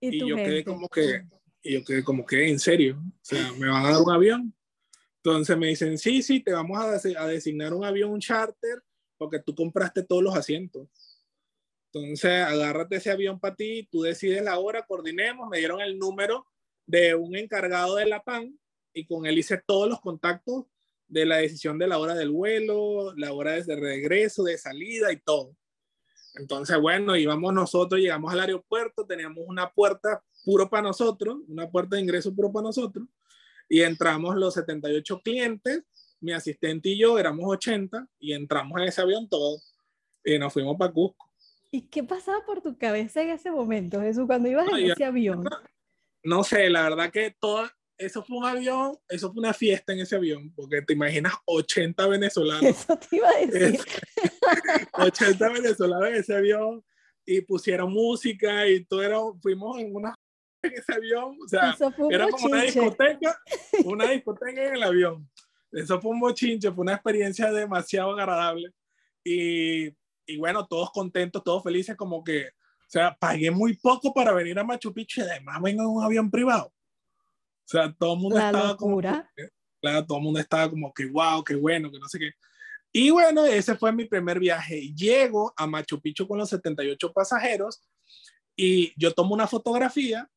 [0.00, 1.22] Y, yo quedé como que,
[1.62, 4.54] y yo quedé como que, en serio, o sea, me van a dar un avión.
[5.18, 8.82] Entonces me dicen, sí, sí, te vamos a, a designar un avión, un charter,
[9.16, 10.88] porque tú compraste todos los asientos.
[11.92, 16.46] Entonces, agárrate ese avión para ti, tú decides la hora, coordinemos, me dieron el número
[16.86, 18.58] de un encargado de la PAN
[18.92, 20.64] y con él hice todos los contactos
[21.12, 25.20] de la decisión de la hora del vuelo, la hora de regreso, de salida y
[25.20, 25.54] todo.
[26.36, 31.96] Entonces, bueno, íbamos nosotros, llegamos al aeropuerto, teníamos una puerta puro para nosotros, una puerta
[31.96, 33.06] de ingreso puro para nosotros,
[33.68, 35.82] y entramos los 78 clientes,
[36.20, 39.74] mi asistente y yo éramos 80, y entramos en ese avión todos,
[40.24, 41.30] y nos fuimos para Cusco.
[41.70, 45.44] ¿Y qué pasaba por tu cabeza en ese momento, Jesús, cuando ibas en ese avión?
[46.22, 47.68] No, sé, la verdad que todo,
[48.06, 52.06] eso fue un avión, eso fue una fiesta en ese avión, porque te imaginas 80
[52.08, 52.64] venezolanos.
[52.64, 53.80] Eso te iba a decir.
[54.92, 56.84] 80 venezolanos en ese avión
[57.24, 60.14] y pusieron música y todo era, fuimos en una
[60.62, 61.76] en ese avión, o sea,
[62.10, 63.40] era como una discoteca,
[63.84, 65.30] una discoteca en el avión.
[65.70, 68.70] Eso fue un bochinche, fue una experiencia demasiado agradable.
[69.24, 69.94] Y
[70.26, 74.58] y bueno, todos contentos, todos felices, como que, o sea, pagué muy poco para venir
[74.58, 76.72] a Machu Picchu y además vengo en un avión privado.
[77.72, 81.56] Sea, todo el mundo estaba como, claro, todo el mundo estaba como que, wow, qué
[81.56, 82.30] bueno, que no sé qué.
[82.92, 84.92] Y bueno, ese fue mi primer viaje.
[84.94, 87.82] Llego a Machu Picchu con los 78 pasajeros
[88.54, 90.28] y yo tomo una fotografía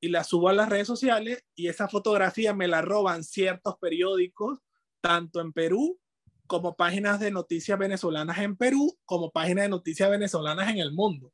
[0.00, 4.58] y la subo a las redes sociales y esa fotografía me la roban ciertos periódicos,
[5.00, 5.98] tanto en Perú
[6.46, 11.32] como páginas de noticias venezolanas en Perú, como páginas de noticias venezolanas en el mundo.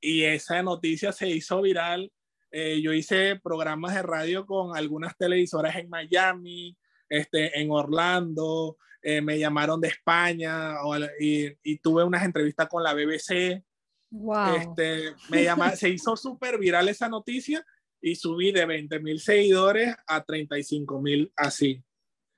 [0.00, 2.12] Y esa noticia se hizo viral.
[2.58, 6.74] Eh, yo hice programas de radio con algunas televisoras en Miami,
[7.06, 10.76] este, en Orlando, eh, me llamaron de España
[11.20, 13.62] y, y, tuve unas entrevistas con la BBC.
[14.08, 14.56] Wow.
[14.56, 17.62] Este, me llama, se hizo súper viral esa noticia
[18.00, 21.84] y subí de 20 mil seguidores a 35 mil así.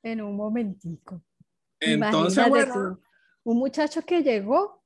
[0.03, 1.23] En un momentico.
[1.79, 2.99] Entonces, bueno,
[3.45, 4.83] un muchacho que llegó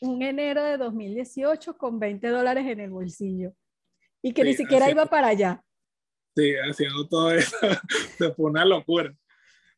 [0.00, 3.54] un enero de 2018 con 20 dólares en el bolsillo
[4.26, 5.62] y que ni siquiera iba para allá.
[6.34, 7.56] Sí, haciendo todo eso,
[8.34, 9.16] fue una locura.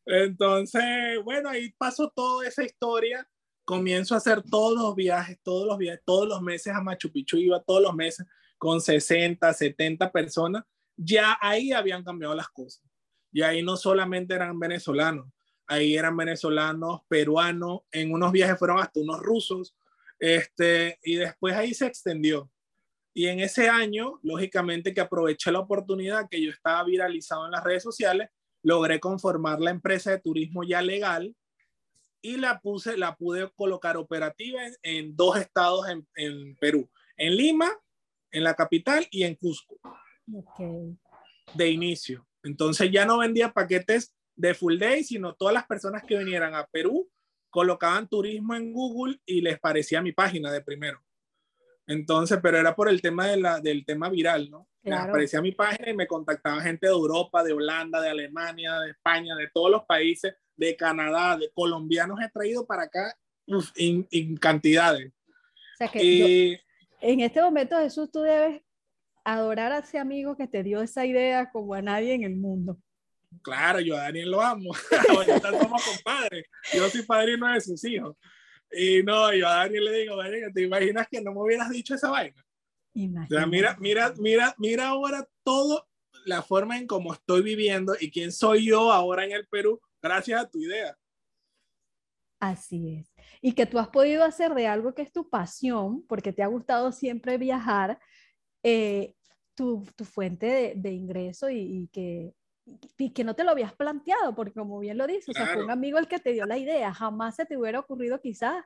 [0.07, 0.83] Entonces,
[1.23, 3.29] bueno, ahí pasó toda esa historia.
[3.63, 7.37] Comienzo a hacer todos los viajes, todos los viajes, todos los meses a Machu Picchu,
[7.37, 8.25] iba todos los meses
[8.57, 10.63] con 60, 70 personas,
[10.97, 12.83] ya ahí habían cambiado las cosas.
[13.31, 15.27] Y ahí no solamente eran venezolanos,
[15.67, 19.75] ahí eran venezolanos, peruanos, en unos viajes fueron hasta unos rusos,
[20.17, 22.49] este, y después ahí se extendió.
[23.19, 27.65] Y en ese año, lógicamente que aproveché la oportunidad que yo estaba viralizado en las
[27.65, 28.29] redes sociales,
[28.63, 31.35] logré conformar la empresa de turismo ya legal
[32.21, 37.69] y la puse, la pude colocar operativa en, dos estados en, en Perú, en Lima
[38.31, 39.77] en la capital y en Cusco.
[41.55, 42.25] De inicio.
[42.41, 46.65] Entonces ya no vendía paquetes de full day, sino todas las personas que vinieran a
[46.67, 47.11] Perú
[47.49, 51.03] colocaban turismo en Google y les parecía mi página de primero.
[51.89, 54.67] Entonces, pero era por el tema de la, del tema viral, ¿no?
[54.83, 58.91] Me aparecía mi página y me contactaba gente de Europa, de Holanda, de Alemania, de
[58.91, 63.17] España, de todos los países, de Canadá, de colombianos he traído para acá
[63.75, 65.11] en, cantidades.
[65.11, 66.59] O sea que
[67.01, 68.61] en este momento, Jesús, tú debes
[69.23, 72.77] adorar a ese amigo que te dio esa idea como a nadie en el mundo.
[73.41, 74.71] Claro, yo a Daniel lo amo.
[75.09, 76.45] Ahorita somos compadres.
[76.71, 78.15] Yo soy padrino de sus hijos.
[78.71, 81.95] Y no, yo a Daniel le digo, Daniel, ¿te imaginas que no me hubieras dicho
[81.95, 82.45] esa vaina?
[82.95, 85.87] O sea, mira, mira, mira, mira ahora todo
[86.25, 90.41] la forma en cómo estoy viviendo y quién soy yo ahora en el Perú gracias
[90.41, 90.97] a tu idea.
[92.39, 93.13] Así es.
[93.41, 96.47] Y que tú has podido hacer de algo que es tu pasión, porque te ha
[96.47, 97.99] gustado siempre viajar,
[98.63, 99.13] eh,
[99.55, 102.33] tu, tu, fuente de, de ingreso y, que,
[102.97, 105.63] y que no te lo habías planteado, porque como bien lo dices, o sea, fue
[105.63, 108.63] un amigo el que te dio la idea, jamás se te hubiera ocurrido quizás,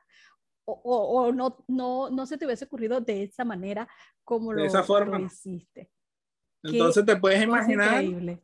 [0.64, 3.88] o, o, no, no, no se te hubiese ocurrido de esa manera
[4.24, 5.18] como lo, esa forma.
[5.18, 5.90] lo hiciste.
[6.62, 8.42] Entonces te puedes imaginar increíble.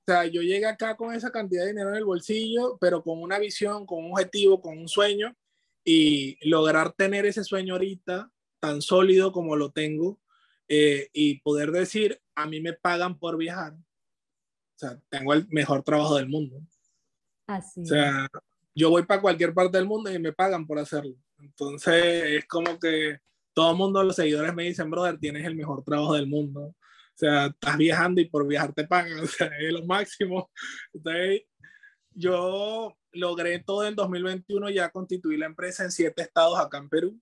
[0.00, 3.22] O sea, yo llegué acá con esa cantidad de dinero en el bolsillo, pero con
[3.22, 5.36] una visión, con un objetivo, con un sueño
[5.84, 10.18] y lograr tener ese sueño ahorita tan sólido como lo tengo
[10.68, 13.74] eh, y poder decir, a mí me pagan por viajar.
[14.82, 16.58] O sea, tengo el mejor trabajo del mundo.
[17.46, 17.82] Así.
[17.82, 18.26] O sea,
[18.74, 21.14] yo voy para cualquier parte del mundo y me pagan por hacerlo.
[21.38, 23.18] Entonces, es como que
[23.52, 26.60] todo el mundo, los seguidores me dicen, brother, tienes el mejor trabajo del mundo.
[26.62, 26.74] O
[27.14, 30.50] sea, estás viajando y por viajar te pagan, o sea, es lo máximo.
[30.94, 31.42] Entonces,
[32.12, 37.20] yo logré todo en 2021 ya constituir la empresa en siete estados acá en Perú.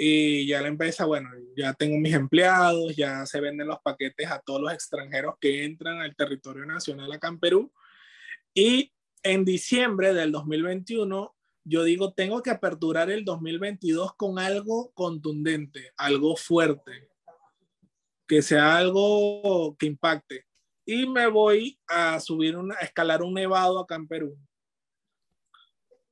[0.00, 4.38] Y ya la empresa, bueno, ya tengo mis empleados, ya se venden los paquetes a
[4.38, 7.72] todos los extranjeros que entran al territorio nacional acá en Perú.
[8.54, 8.92] Y
[9.24, 11.34] en diciembre del 2021,
[11.64, 17.08] yo digo, tengo que aperturar el 2022 con algo contundente, algo fuerte,
[18.28, 20.46] que sea algo que impacte.
[20.86, 24.38] Y me voy a subir, una, escalar un nevado acá en Perú.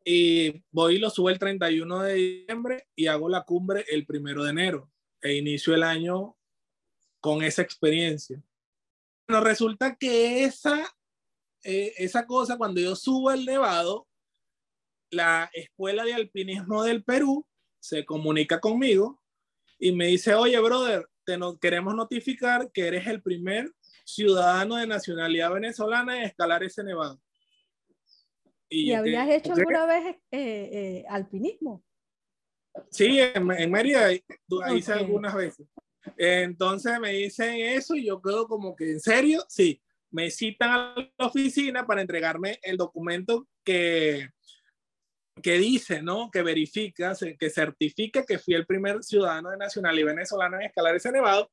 [0.08, 4.44] Y voy y lo subo el 31 de diciembre y hago la cumbre el primero
[4.44, 4.88] de enero.
[5.20, 6.36] E inicio el año
[7.20, 8.40] con esa experiencia.
[9.26, 10.94] Bueno, resulta que esa,
[11.64, 14.06] eh, esa cosa, cuando yo subo el nevado,
[15.10, 17.44] la Escuela de Alpinismo del Perú
[17.80, 19.20] se comunica conmigo
[19.76, 23.72] y me dice, oye, brother, te queremos notificar que eres el primer
[24.04, 27.20] ciudadano de nacionalidad venezolana en escalar ese nevado.
[28.68, 31.84] ¿Y, habías hecho alguna vez eh, eh, alpinismo?
[32.90, 35.66] Sí, en, en Mérida hice algunas veces.
[36.16, 39.44] Entonces me dicen eso y yo quedo como que, ¿en serio?
[39.48, 44.30] Sí, me citan a la oficina para entregarme el documento que,
[45.42, 46.30] que dice, ¿no?
[46.30, 50.94] Que verifica, que certifica que fui el primer ciudadano de nacional y venezolano en escalar
[50.94, 51.50] ese nevado.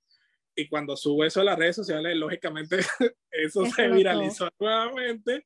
[0.55, 2.77] Y cuando subo eso a las redes sociales, lógicamente
[3.31, 5.45] eso se viralizó nuevamente.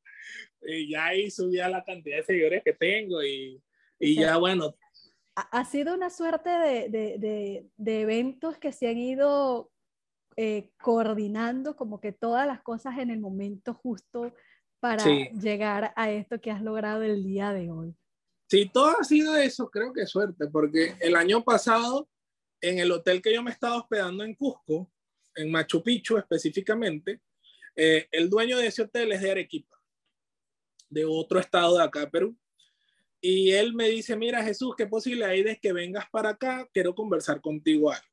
[0.67, 3.61] Y ya ahí subía la cantidad de seguidores que tengo y,
[3.99, 4.75] y ya bueno.
[5.35, 9.71] Ha sido una suerte de, de, de, de eventos que se han ido
[10.35, 14.33] eh, coordinando como que todas las cosas en el momento justo
[14.79, 17.95] para llegar a esto que has logrado el día de hoy.
[18.49, 22.07] Sí, todo ha sido eso, creo que suerte, porque el año pasado,
[22.61, 24.91] en el hotel que yo me estaba hospedando en Cusco,
[25.35, 27.21] en Machu Picchu específicamente,
[27.75, 29.76] eh, el dueño de ese hotel es de Arequipa,
[30.89, 32.37] de otro estado de acá, Perú.
[33.19, 36.67] Y él me dice, mira Jesús, ¿qué posible hay de que vengas para acá?
[36.71, 38.05] Quiero conversar contigo algo.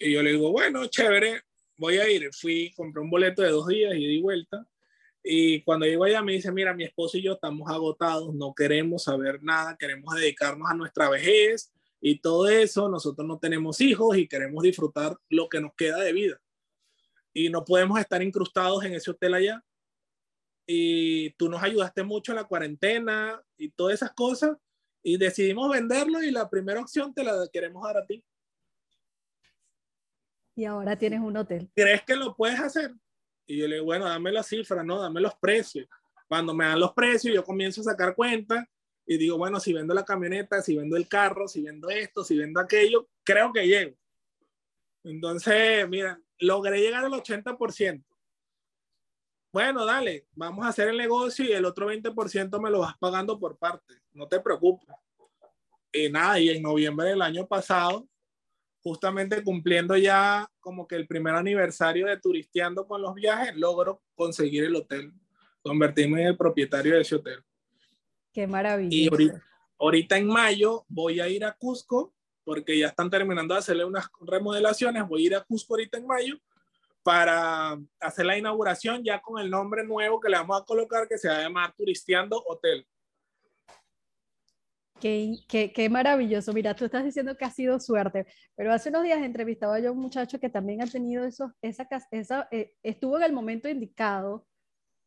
[0.00, 1.42] Y yo le digo, bueno, chévere,
[1.76, 2.30] voy a ir.
[2.32, 4.66] Fui, compré un boleto de dos días y di vuelta.
[5.22, 9.04] Y cuando llego allá me dice, mira, mi esposo y yo estamos agotados, no queremos
[9.04, 12.88] saber nada, queremos dedicarnos a nuestra vejez y todo eso.
[12.88, 16.40] Nosotros no tenemos hijos y queremos disfrutar lo que nos queda de vida.
[17.32, 19.64] Y no podemos estar incrustados en ese hotel allá.
[20.66, 24.56] Y tú nos ayudaste mucho en la cuarentena y todas esas cosas.
[25.02, 28.24] Y decidimos venderlo y la primera opción te la queremos dar a ti.
[30.56, 31.70] Y ahora tienes un hotel.
[31.74, 32.92] ¿Crees que lo puedes hacer?
[33.46, 35.86] Y yo le digo, bueno, dame las cifras, no, dame los precios.
[36.26, 38.68] Cuando me dan los precios, yo comienzo a sacar cuenta
[39.06, 42.36] y digo, bueno, si vendo la camioneta, si vendo el carro, si vendo esto, si
[42.36, 43.96] vendo aquello, creo que llego.
[45.04, 48.04] Entonces, mira, logré llegar al 80%.
[49.56, 53.38] Bueno, dale, vamos a hacer el negocio y el otro 20% me lo vas pagando
[53.38, 54.94] por parte, no te preocupes.
[55.90, 58.06] Y nada, y en noviembre del año pasado
[58.82, 64.64] justamente cumpliendo ya como que el primer aniversario de Turisteando con los viajes, logro conseguir
[64.64, 65.10] el hotel,
[65.62, 67.42] convertirme en el propietario de ese hotel.
[68.34, 68.94] Qué maravilla.
[68.94, 69.08] Y
[69.78, 72.12] ahorita, en mayo voy a ir a Cusco,
[72.44, 76.06] porque ya están terminando de hacerle unas remodelaciones, voy a ir a Cusco ahorita en
[76.06, 76.38] mayo
[77.06, 81.18] para hacer la inauguración ya con el nombre nuevo que le vamos a colocar, que
[81.18, 82.84] se va a llamar Turisteando Hotel.
[84.98, 86.52] Qué, qué, qué, maravilloso.
[86.52, 88.26] Mira, tú estás diciendo que ha sido suerte,
[88.56, 91.86] pero hace unos días entrevistaba yo a un muchacho que también ha tenido eso, esa,
[92.10, 94.44] esa eh, estuvo en el momento indicado,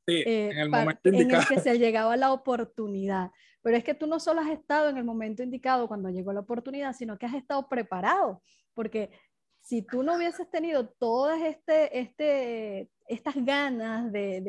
[0.08, 1.34] sí, eh, en, el momento indicado.
[1.34, 3.32] en el que se llegaba la oportunidad.
[3.62, 6.40] Pero es que tú no solo has estado en el momento indicado cuando llegó la
[6.40, 8.42] oportunidad, sino que has estado preparado,
[8.74, 9.10] porque
[9.70, 14.42] si tú no hubieses tenido todas este, este, estas ganas de,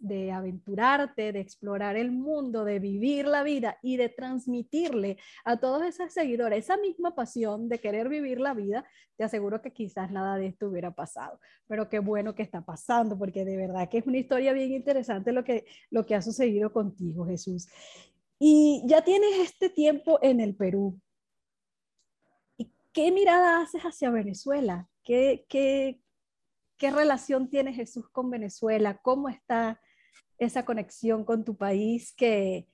[0.00, 5.84] de, aventurarte, de explorar el mundo, de vivir la vida y de transmitirle a todos
[5.84, 8.84] esos seguidores esa misma pasión de querer vivir la vida,
[9.16, 11.38] te aseguro que quizás nada de esto hubiera pasado.
[11.68, 15.30] Pero qué bueno que está pasando, porque de verdad que es una historia bien interesante
[15.30, 17.68] lo que, lo que ha sucedido contigo, Jesús.
[18.40, 21.00] Y ya tienes este tiempo en el Perú.
[22.98, 24.88] ¿Qué mirada haces hacia Venezuela?
[25.04, 26.00] ¿Qué, qué,
[26.76, 28.98] qué relación tiene Jesús con Venezuela?
[29.02, 29.80] ¿Cómo está
[30.36, 32.66] esa conexión con tu país que,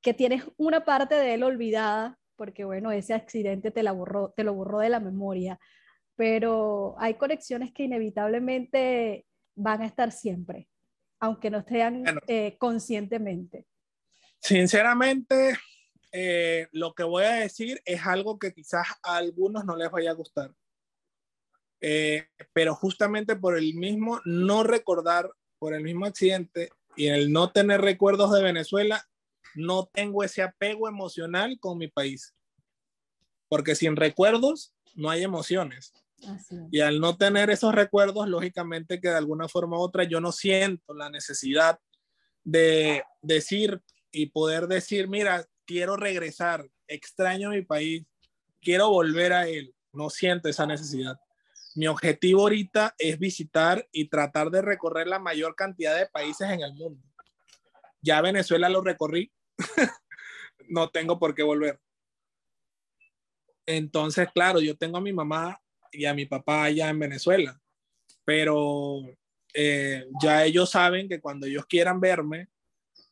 [0.00, 2.18] que tienes una parte de él olvidada?
[2.36, 5.60] Porque bueno, ese accidente te, la borró, te lo borró de la memoria,
[6.14, 10.70] pero hay conexiones que inevitablemente van a estar siempre,
[11.20, 13.66] aunque no estén eh, conscientemente.
[14.40, 15.58] Sinceramente,
[16.18, 20.12] eh, lo que voy a decir es algo que quizás a algunos no les vaya
[20.12, 20.50] a gustar.
[21.82, 27.52] Eh, pero justamente por el mismo no recordar, por el mismo accidente y el no
[27.52, 29.06] tener recuerdos de Venezuela,
[29.56, 32.34] no tengo ese apego emocional con mi país.
[33.50, 35.92] Porque sin recuerdos no hay emociones.
[36.72, 40.32] Y al no tener esos recuerdos, lógicamente que de alguna forma u otra yo no
[40.32, 41.78] siento la necesidad
[42.42, 48.04] de decir y poder decir, mira, quiero regresar, extraño mi país,
[48.62, 51.18] quiero volver a él, no siento esa necesidad.
[51.74, 56.62] Mi objetivo ahorita es visitar y tratar de recorrer la mayor cantidad de países en
[56.62, 57.02] el mundo.
[58.00, 59.30] Ya Venezuela lo recorrí,
[60.68, 61.80] no tengo por qué volver.
[63.66, 65.60] Entonces, claro, yo tengo a mi mamá
[65.92, 67.60] y a mi papá allá en Venezuela,
[68.24, 69.00] pero
[69.52, 72.48] eh, ya ellos saben que cuando ellos quieran verme,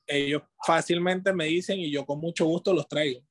[0.07, 3.23] ellos fácilmente me dicen y yo con mucho gusto los traigo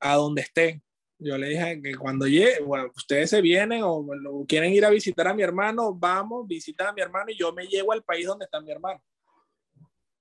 [0.00, 0.82] a donde estén.
[1.18, 5.28] Yo le dije que cuando llegue, bueno, ustedes se vienen o quieren ir a visitar
[5.28, 8.44] a mi hermano, vamos, visitan a mi hermano y yo me llevo al país donde
[8.44, 9.02] está mi hermano.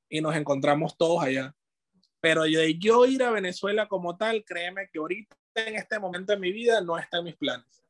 [0.08, 1.54] Y nos encontramos todos allá.
[2.22, 6.40] Pero de yo ir a Venezuela como tal, créeme que ahorita en este momento de
[6.40, 7.84] mi vida no está en mis planes.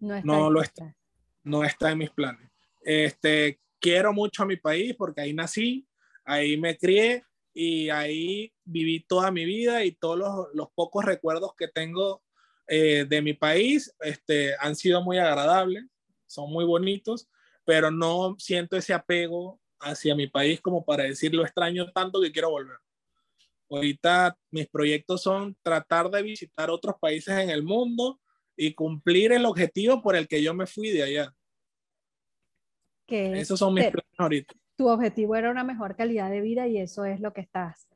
[0.00, 0.94] No, no lo está.
[1.42, 2.50] No está en mis planes.
[2.82, 5.86] Este, quiero mucho a mi país porque ahí nací,
[6.24, 11.68] Ahí me crié y ahí viví toda mi vida y todos los, pocos recuerdos que
[11.68, 12.22] tengo
[12.66, 15.84] eh, de mi país este, han sido muy agradables,
[16.26, 17.28] son muy bonitos,
[17.64, 22.32] pero no siento ese apego hacia mi país como para decir lo extraño tanto que
[22.32, 22.78] quiero volver.
[23.70, 28.20] Ahorita mis proyectos son tratar de visitar otros países en el mundo
[28.56, 31.34] y cumplir el objetivo por el que yo me fui de allá.
[33.06, 34.54] Esos son mis planes ahorita.
[34.76, 37.88] Tu objetivo era una mejor calidad de vida y eso es lo que estás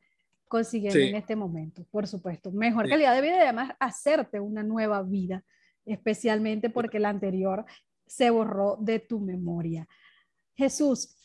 [0.47, 2.51] consiguiendo en este momento, por supuesto.
[2.51, 5.43] Mejor calidad de vida y además hacerte una nueva vida,
[5.85, 7.65] especialmente porque la anterior
[8.07, 9.87] se borró de tu memoria.
[10.55, 11.15] Jesús,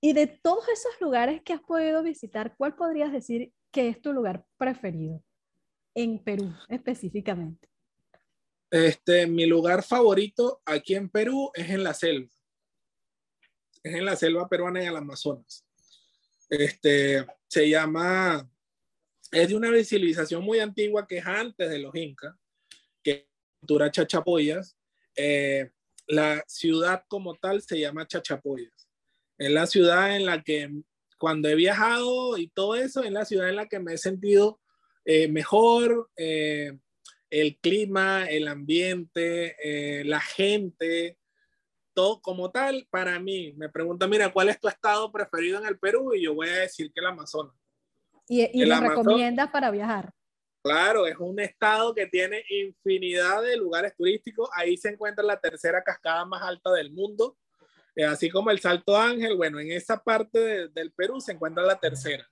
[0.00, 4.12] y de todos esos lugares que has podido visitar, ¿cuál podrías decir que es tu
[4.12, 5.22] lugar preferido
[5.94, 7.68] en Perú específicamente?
[8.70, 12.28] Este, mi lugar favorito aquí en Perú es en la selva.
[13.82, 15.64] Es en la selva peruana en el Amazonas.
[16.50, 18.48] Este, se llama
[19.30, 22.34] es de una civilización muy antigua que es antes de los incas,
[23.02, 23.24] que es
[23.60, 24.76] cultura chachapoyas.
[25.14, 25.70] Eh,
[26.06, 28.88] la ciudad como tal se llama Chachapoyas.
[29.36, 30.70] Es la ciudad en la que
[31.18, 34.60] cuando he viajado y todo eso, es la ciudad en la que me he sentido
[35.04, 36.78] eh, mejor, eh,
[37.28, 39.54] el clima, el ambiente,
[40.04, 41.18] la gente,
[42.22, 46.14] como tal, para mí, me pregunta, mira, ¿cuál es tu estado preferido en el Perú?
[46.14, 47.54] Y yo voy a decir que el Amazonas.
[48.28, 50.12] Y, lo recomiendas para viajar.
[50.62, 54.50] Claro, es un estado que tiene infinidad de lugares turísticos.
[54.54, 57.38] Ahí se encuentra la tercera cascada más alta del mundo,
[57.96, 59.36] eh, así como el Salto Ángel.
[59.36, 62.28] Bueno, en esa parte del Perú se encuentra la tercera.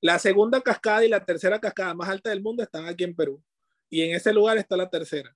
[0.00, 3.42] La segunda cascada y la tercera cascada más alta del mundo están aquí en Perú.
[3.90, 5.34] Y en ese lugar está la tercera.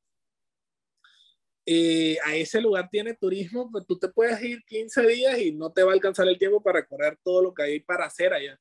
[1.65, 5.73] Y a ese lugar tiene turismo, pues tú te puedes ir 15 días y no
[5.73, 8.59] te va a alcanzar el tiempo para recorrer todo lo que hay para hacer allá.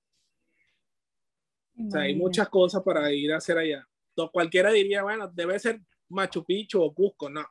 [1.88, 3.88] O sea, hay muchas cosas para ir a hacer allá.
[4.10, 7.30] Entonces, cualquiera diría, bueno, debe ser Machu Picchu o Cusco.
[7.30, 7.46] No.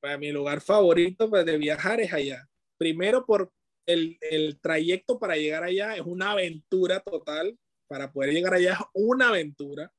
[0.00, 2.48] Para mi lugar favorito pues, de viajar es allá.
[2.78, 3.52] Primero por
[3.86, 7.58] el, el trayecto para llegar allá es una aventura total.
[7.86, 9.92] Para poder llegar allá es una aventura.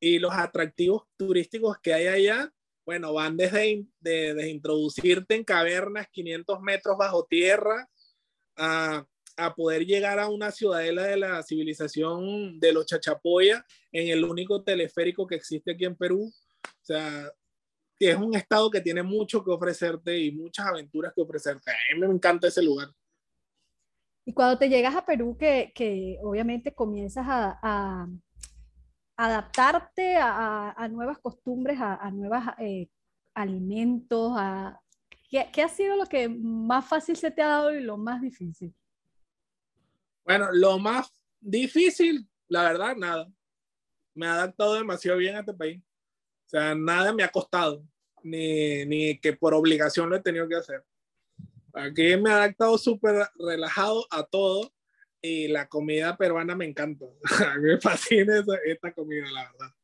[0.00, 2.52] Y los atractivos turísticos que hay allá,
[2.88, 7.86] bueno, van desde, de, introducirte en cavernas 500 metros bajo tierra
[8.56, 14.24] a a poder llegar a una ciudadela de la civilización de los Chachapoya en el
[14.24, 16.32] único teleférico que existe aquí en Perú.
[16.64, 17.30] O sea,
[18.00, 21.70] es un estado que tiene mucho que ofrecerte y muchas aventuras que ofrecerte.
[21.70, 22.88] A mí me encanta ese lugar.
[24.24, 28.08] Y cuando te llegas a Perú, que, que obviamente comienzas a, a
[29.18, 32.88] adaptarte a, nuevas costumbres, a, nuevos eh,
[33.34, 34.32] alimentos,
[35.28, 38.22] ¿qué, ¿qué ha sido lo que más fácil se te ha dado y lo más
[38.22, 38.72] difícil?
[40.24, 43.28] Bueno, lo más difícil, la verdad, nada.
[44.14, 45.82] Me ha adaptado demasiado bien a este país.
[46.46, 47.84] O sea, nada me ha costado,
[48.22, 50.84] ni, ni que por obligación lo he tenido que hacer.
[51.74, 54.72] Aquí me ha adaptado súper relajado a todo
[55.20, 57.06] y la comida peruana me encanta.
[57.52, 59.74] A mí me fascina esta comida, la verdad.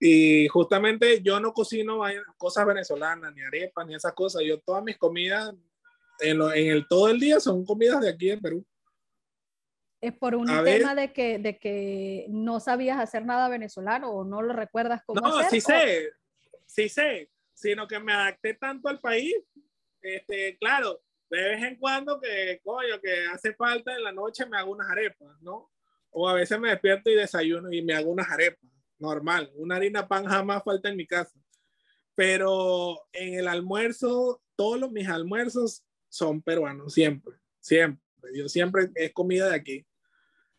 [0.00, 2.02] Y justamente yo no cocino
[2.36, 4.42] cosas venezolanas, ni arepas, ni esas cosas.
[4.44, 5.54] Yo todas mis comidas
[6.20, 8.66] en, en el todo el día son comidas de aquí en Perú.
[10.00, 14.42] ¿Es por un tema de que, de que no sabías hacer nada venezolano o no
[14.42, 16.10] lo recuerdas cómo No, sí sé,
[16.66, 19.34] sí sé, sino que me adapté tanto al país,
[20.02, 21.00] este, claro,
[21.30, 24.90] de vez en cuando que, coño, que hace falta en la noche me hago unas
[24.90, 25.70] arepas, ¿no?
[26.10, 30.06] O a veces me despierto y desayuno y me hago unas arepas, normal, una harina
[30.06, 31.38] pan jamás falta en mi casa.
[32.14, 38.04] Pero en el almuerzo, todos los, mis almuerzos son peruanos, siempre, siempre.
[38.32, 39.86] Yo siempre es comida de aquí.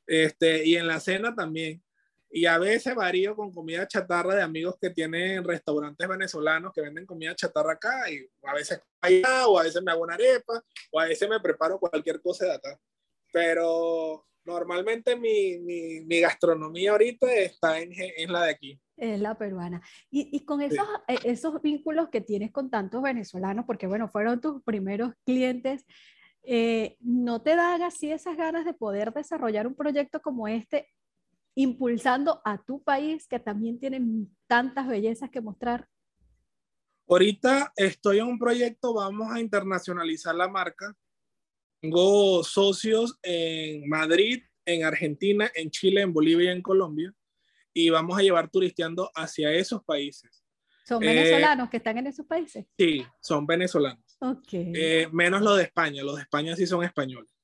[0.05, 1.81] Este, y en la cena también.
[2.29, 7.05] Y a veces varío con comida chatarra de amigos que tienen restaurantes venezolanos que venden
[7.05, 8.09] comida chatarra acá.
[8.09, 10.61] Y a veces allá, o a veces me hago una arepa,
[10.91, 12.79] o a veces me preparo cualquier cosa de acá.
[13.31, 18.79] Pero normalmente mi, mi, mi gastronomía ahorita está en, en, la de aquí.
[18.95, 19.81] Es la peruana.
[20.09, 21.15] Y, y con esos, sí.
[21.15, 25.85] E, esos vínculos que tienes con tantos venezolanos, porque bueno, fueron tus primeros clientes,
[26.43, 30.87] eh, ¿no te dan así esas ganas de poder desarrollar un proyecto como este,
[31.55, 34.01] impulsando a tu país que también tiene
[34.47, 35.87] tantas bellezas que mostrar?
[37.07, 40.95] Ahorita estoy en un proyecto, vamos a internacionalizar la marca.
[41.79, 47.13] Tengo socios en Madrid, en Argentina, en Chile, en Bolivia y en Colombia.
[47.73, 50.43] Y vamos a llevar turisteando hacia esos países.
[50.85, 52.65] ¿Son venezolanos eh, que están en esos países?
[52.77, 54.17] Sí, son venezolanos.
[54.19, 54.71] Okay.
[54.75, 57.34] Eh, menos los de España, los de España sí son españoles.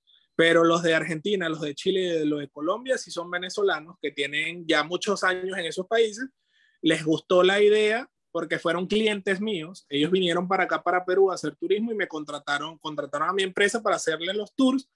[0.41, 4.65] Pero los de Argentina, los de Chile los de Colombia sí son venezolanos que tienen
[4.67, 6.27] ya muchos años en esos países.
[6.81, 9.85] Les gustó la idea porque fueron clientes míos.
[9.87, 13.43] Ellos vinieron para acá, para Perú, a hacer turismo y me contrataron, contrataron a mi
[13.43, 14.89] empresa para hacerle los tours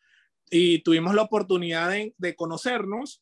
[0.50, 3.22] y tuvimos la oportunidad de, de conocernos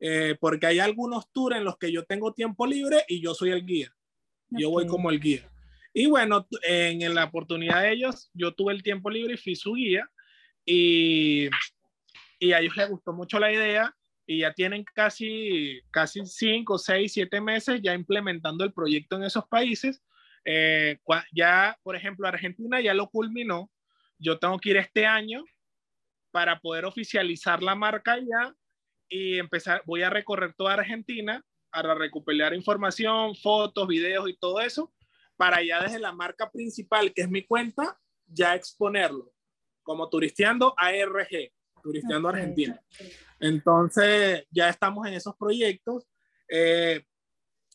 [0.00, 3.50] eh, porque hay algunos tours en los que yo tengo tiempo libre y yo soy
[3.50, 3.94] el guía.
[4.48, 5.46] Yo voy como el guía.
[5.92, 9.74] Y bueno, en, la oportunidad de ellos, yo tuve el tiempo libre y fui su
[9.74, 10.08] guía
[10.70, 11.50] y,
[12.38, 13.92] y a ellos les gustó mucho la idea
[14.24, 19.48] y ya tienen casi, casi cinco, seis, siete meses ya implementando el proyecto en esos
[19.48, 20.00] países.
[20.44, 20.98] Eh,
[21.32, 23.68] ya, por ejemplo, Argentina ya lo culminó.
[24.18, 25.42] Yo tengo que ir este año
[26.30, 28.54] para poder oficializar la marca ya
[29.08, 34.94] y empezar, voy a recorrer toda Argentina para recuperar información, fotos, videos y todo eso,
[35.36, 39.32] para ya desde la marca principal, que es mi cuenta, ya exponerlo
[39.82, 41.52] como Turisteando ARG,
[41.82, 42.80] Turisteando Argentina.
[43.38, 46.06] Entonces, ya estamos en esos proyectos.
[46.48, 47.04] Eh,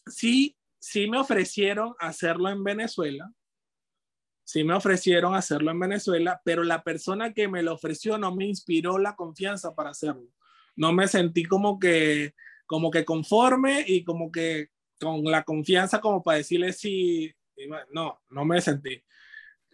[0.05, 3.31] sí, sí me ofrecieron hacerlo en Venezuela.
[4.43, 8.45] Sí me ofrecieron hacerlo en Venezuela, pero la persona que me lo ofreció no me
[8.45, 10.29] inspiró la confianza para hacerlo.
[10.75, 12.35] No me sentí como que,
[12.67, 14.67] como que conforme y como que
[14.99, 17.33] con la confianza como para decirle sí.
[17.91, 19.01] No, no me sentí.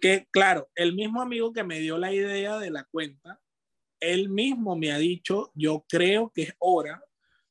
[0.01, 3.39] Que claro, el mismo amigo que me dio la idea de la cuenta,
[3.99, 7.03] él mismo me ha dicho, yo creo que es hora,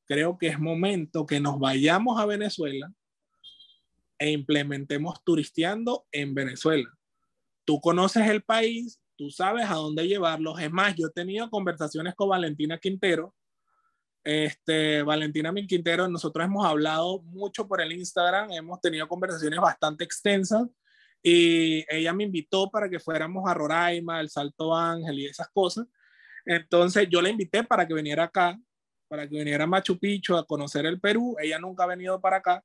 [0.05, 2.93] creo que es momento que nos vayamos a Venezuela
[4.19, 6.93] e implementemos turisteando en Venezuela.
[7.65, 10.61] Tú conoces el país, tú sabes a dónde llevarlos.
[10.61, 13.33] Es más, yo he tenido conversaciones con Valentina Quintero.
[14.25, 20.67] Este, Valentina Quintero, nosotros hemos hablado mucho por el Instagram, hemos tenido conversaciones bastante extensas
[21.23, 25.87] y ella me invitó para que fuéramos a Roraima, el Salto Ángel y esas cosas.
[26.47, 28.59] Entonces yo la invité para que viniera acá,
[29.09, 31.37] para que viniera a Machu Picchu a conocer el Perú.
[31.41, 32.65] Ella nunca ha venido para acá.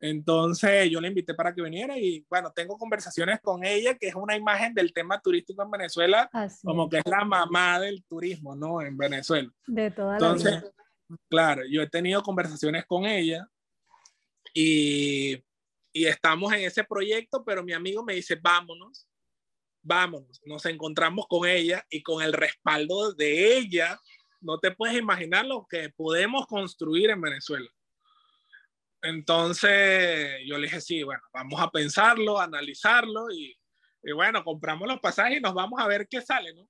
[0.00, 4.16] Entonces yo la invité para que viniera y bueno, tengo conversaciones con ella, que es
[4.16, 6.28] una imagen del tema turístico en Venezuela,
[6.64, 8.82] como que es la mamá del turismo, ¿no?
[8.82, 9.48] En Venezuela.
[9.64, 10.64] De toda Entonces,
[11.28, 13.46] claro, yo he tenido conversaciones con ella
[14.52, 15.40] y,
[15.92, 19.06] y estamos en ese proyecto, pero mi amigo me dice, vámonos
[19.82, 24.00] vámonos, nos encontramos con ella y con el respaldo de ella,
[24.40, 27.68] no te puedes imaginar lo que podemos construir en Venezuela.
[29.02, 33.56] Entonces yo le dije, sí, bueno, vamos a pensarlo, analizarlo y,
[34.14, 36.68] bueno, compramos los pasajes y nos vamos a ver qué sale, ¿no?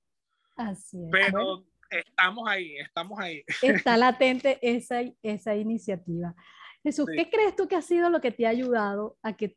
[0.57, 1.11] Así es.
[1.11, 3.45] Pero estamos ahí, estamos ahí.
[3.61, 6.35] Está latente esa, esa iniciativa.
[6.83, 9.57] Jesús, ¿qué crees tú que ha sido lo que te ha ayudado a que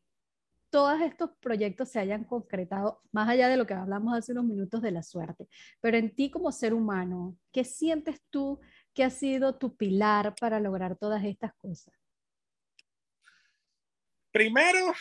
[0.70, 4.82] todos estos proyectos se hayan concretado, más allá de lo que hablamos hace unos minutos
[4.82, 5.48] de la suerte,
[5.80, 8.60] pero en ti como ser humano, ¿qué sientes tú
[8.94, 11.94] que ha sido tu pilar para lograr todas estas cosas?
[14.32, 14.94] Primero,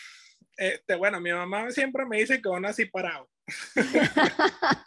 [0.57, 3.29] este, bueno, mi mamá siempre me dice que yo nací parado.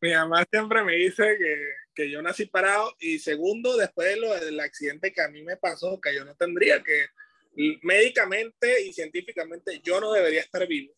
[0.00, 1.56] mi mamá siempre me dice que,
[1.94, 5.56] que, yo nací parado y segundo, después de lo del accidente que a mí me
[5.56, 7.06] pasó, que yo no tendría que
[7.82, 10.94] médicamente y científicamente yo no debería estar vivo.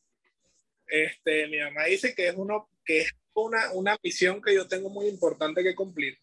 [0.87, 4.91] Este, mi mamá dice que es, uno, que es una, una misión que yo tengo
[4.91, 6.19] muy importante que cumplir.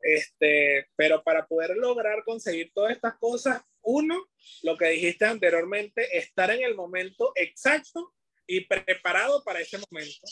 [0.00, 4.16] Este, pero para poder lograr conseguir todas estas cosas, uno,
[4.62, 8.14] lo que dijiste anteriormente, estar en el momento exacto
[8.46, 10.26] y preparado para ese momento.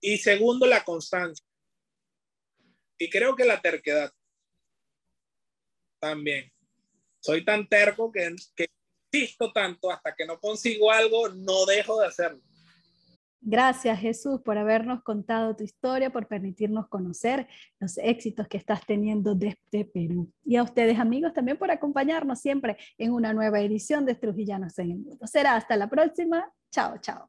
[0.00, 1.44] Y segundo, la constancia.
[2.98, 4.12] Y creo que la terquedad
[6.00, 6.50] también.
[7.20, 8.66] Soy tan terco que, que
[9.12, 12.42] insisto tanto hasta que no consigo algo, no dejo de hacerlo.
[13.46, 17.46] Gracias Jesús por habernos contado tu historia, por permitirnos conocer
[17.78, 20.32] los éxitos que estás teniendo desde Perú.
[20.46, 24.92] Y a ustedes amigos también por acompañarnos siempre en una nueva edición de Trujillanos en
[24.92, 25.26] el Mundo.
[25.26, 26.50] Será hasta la próxima.
[26.70, 27.28] Chao, chao.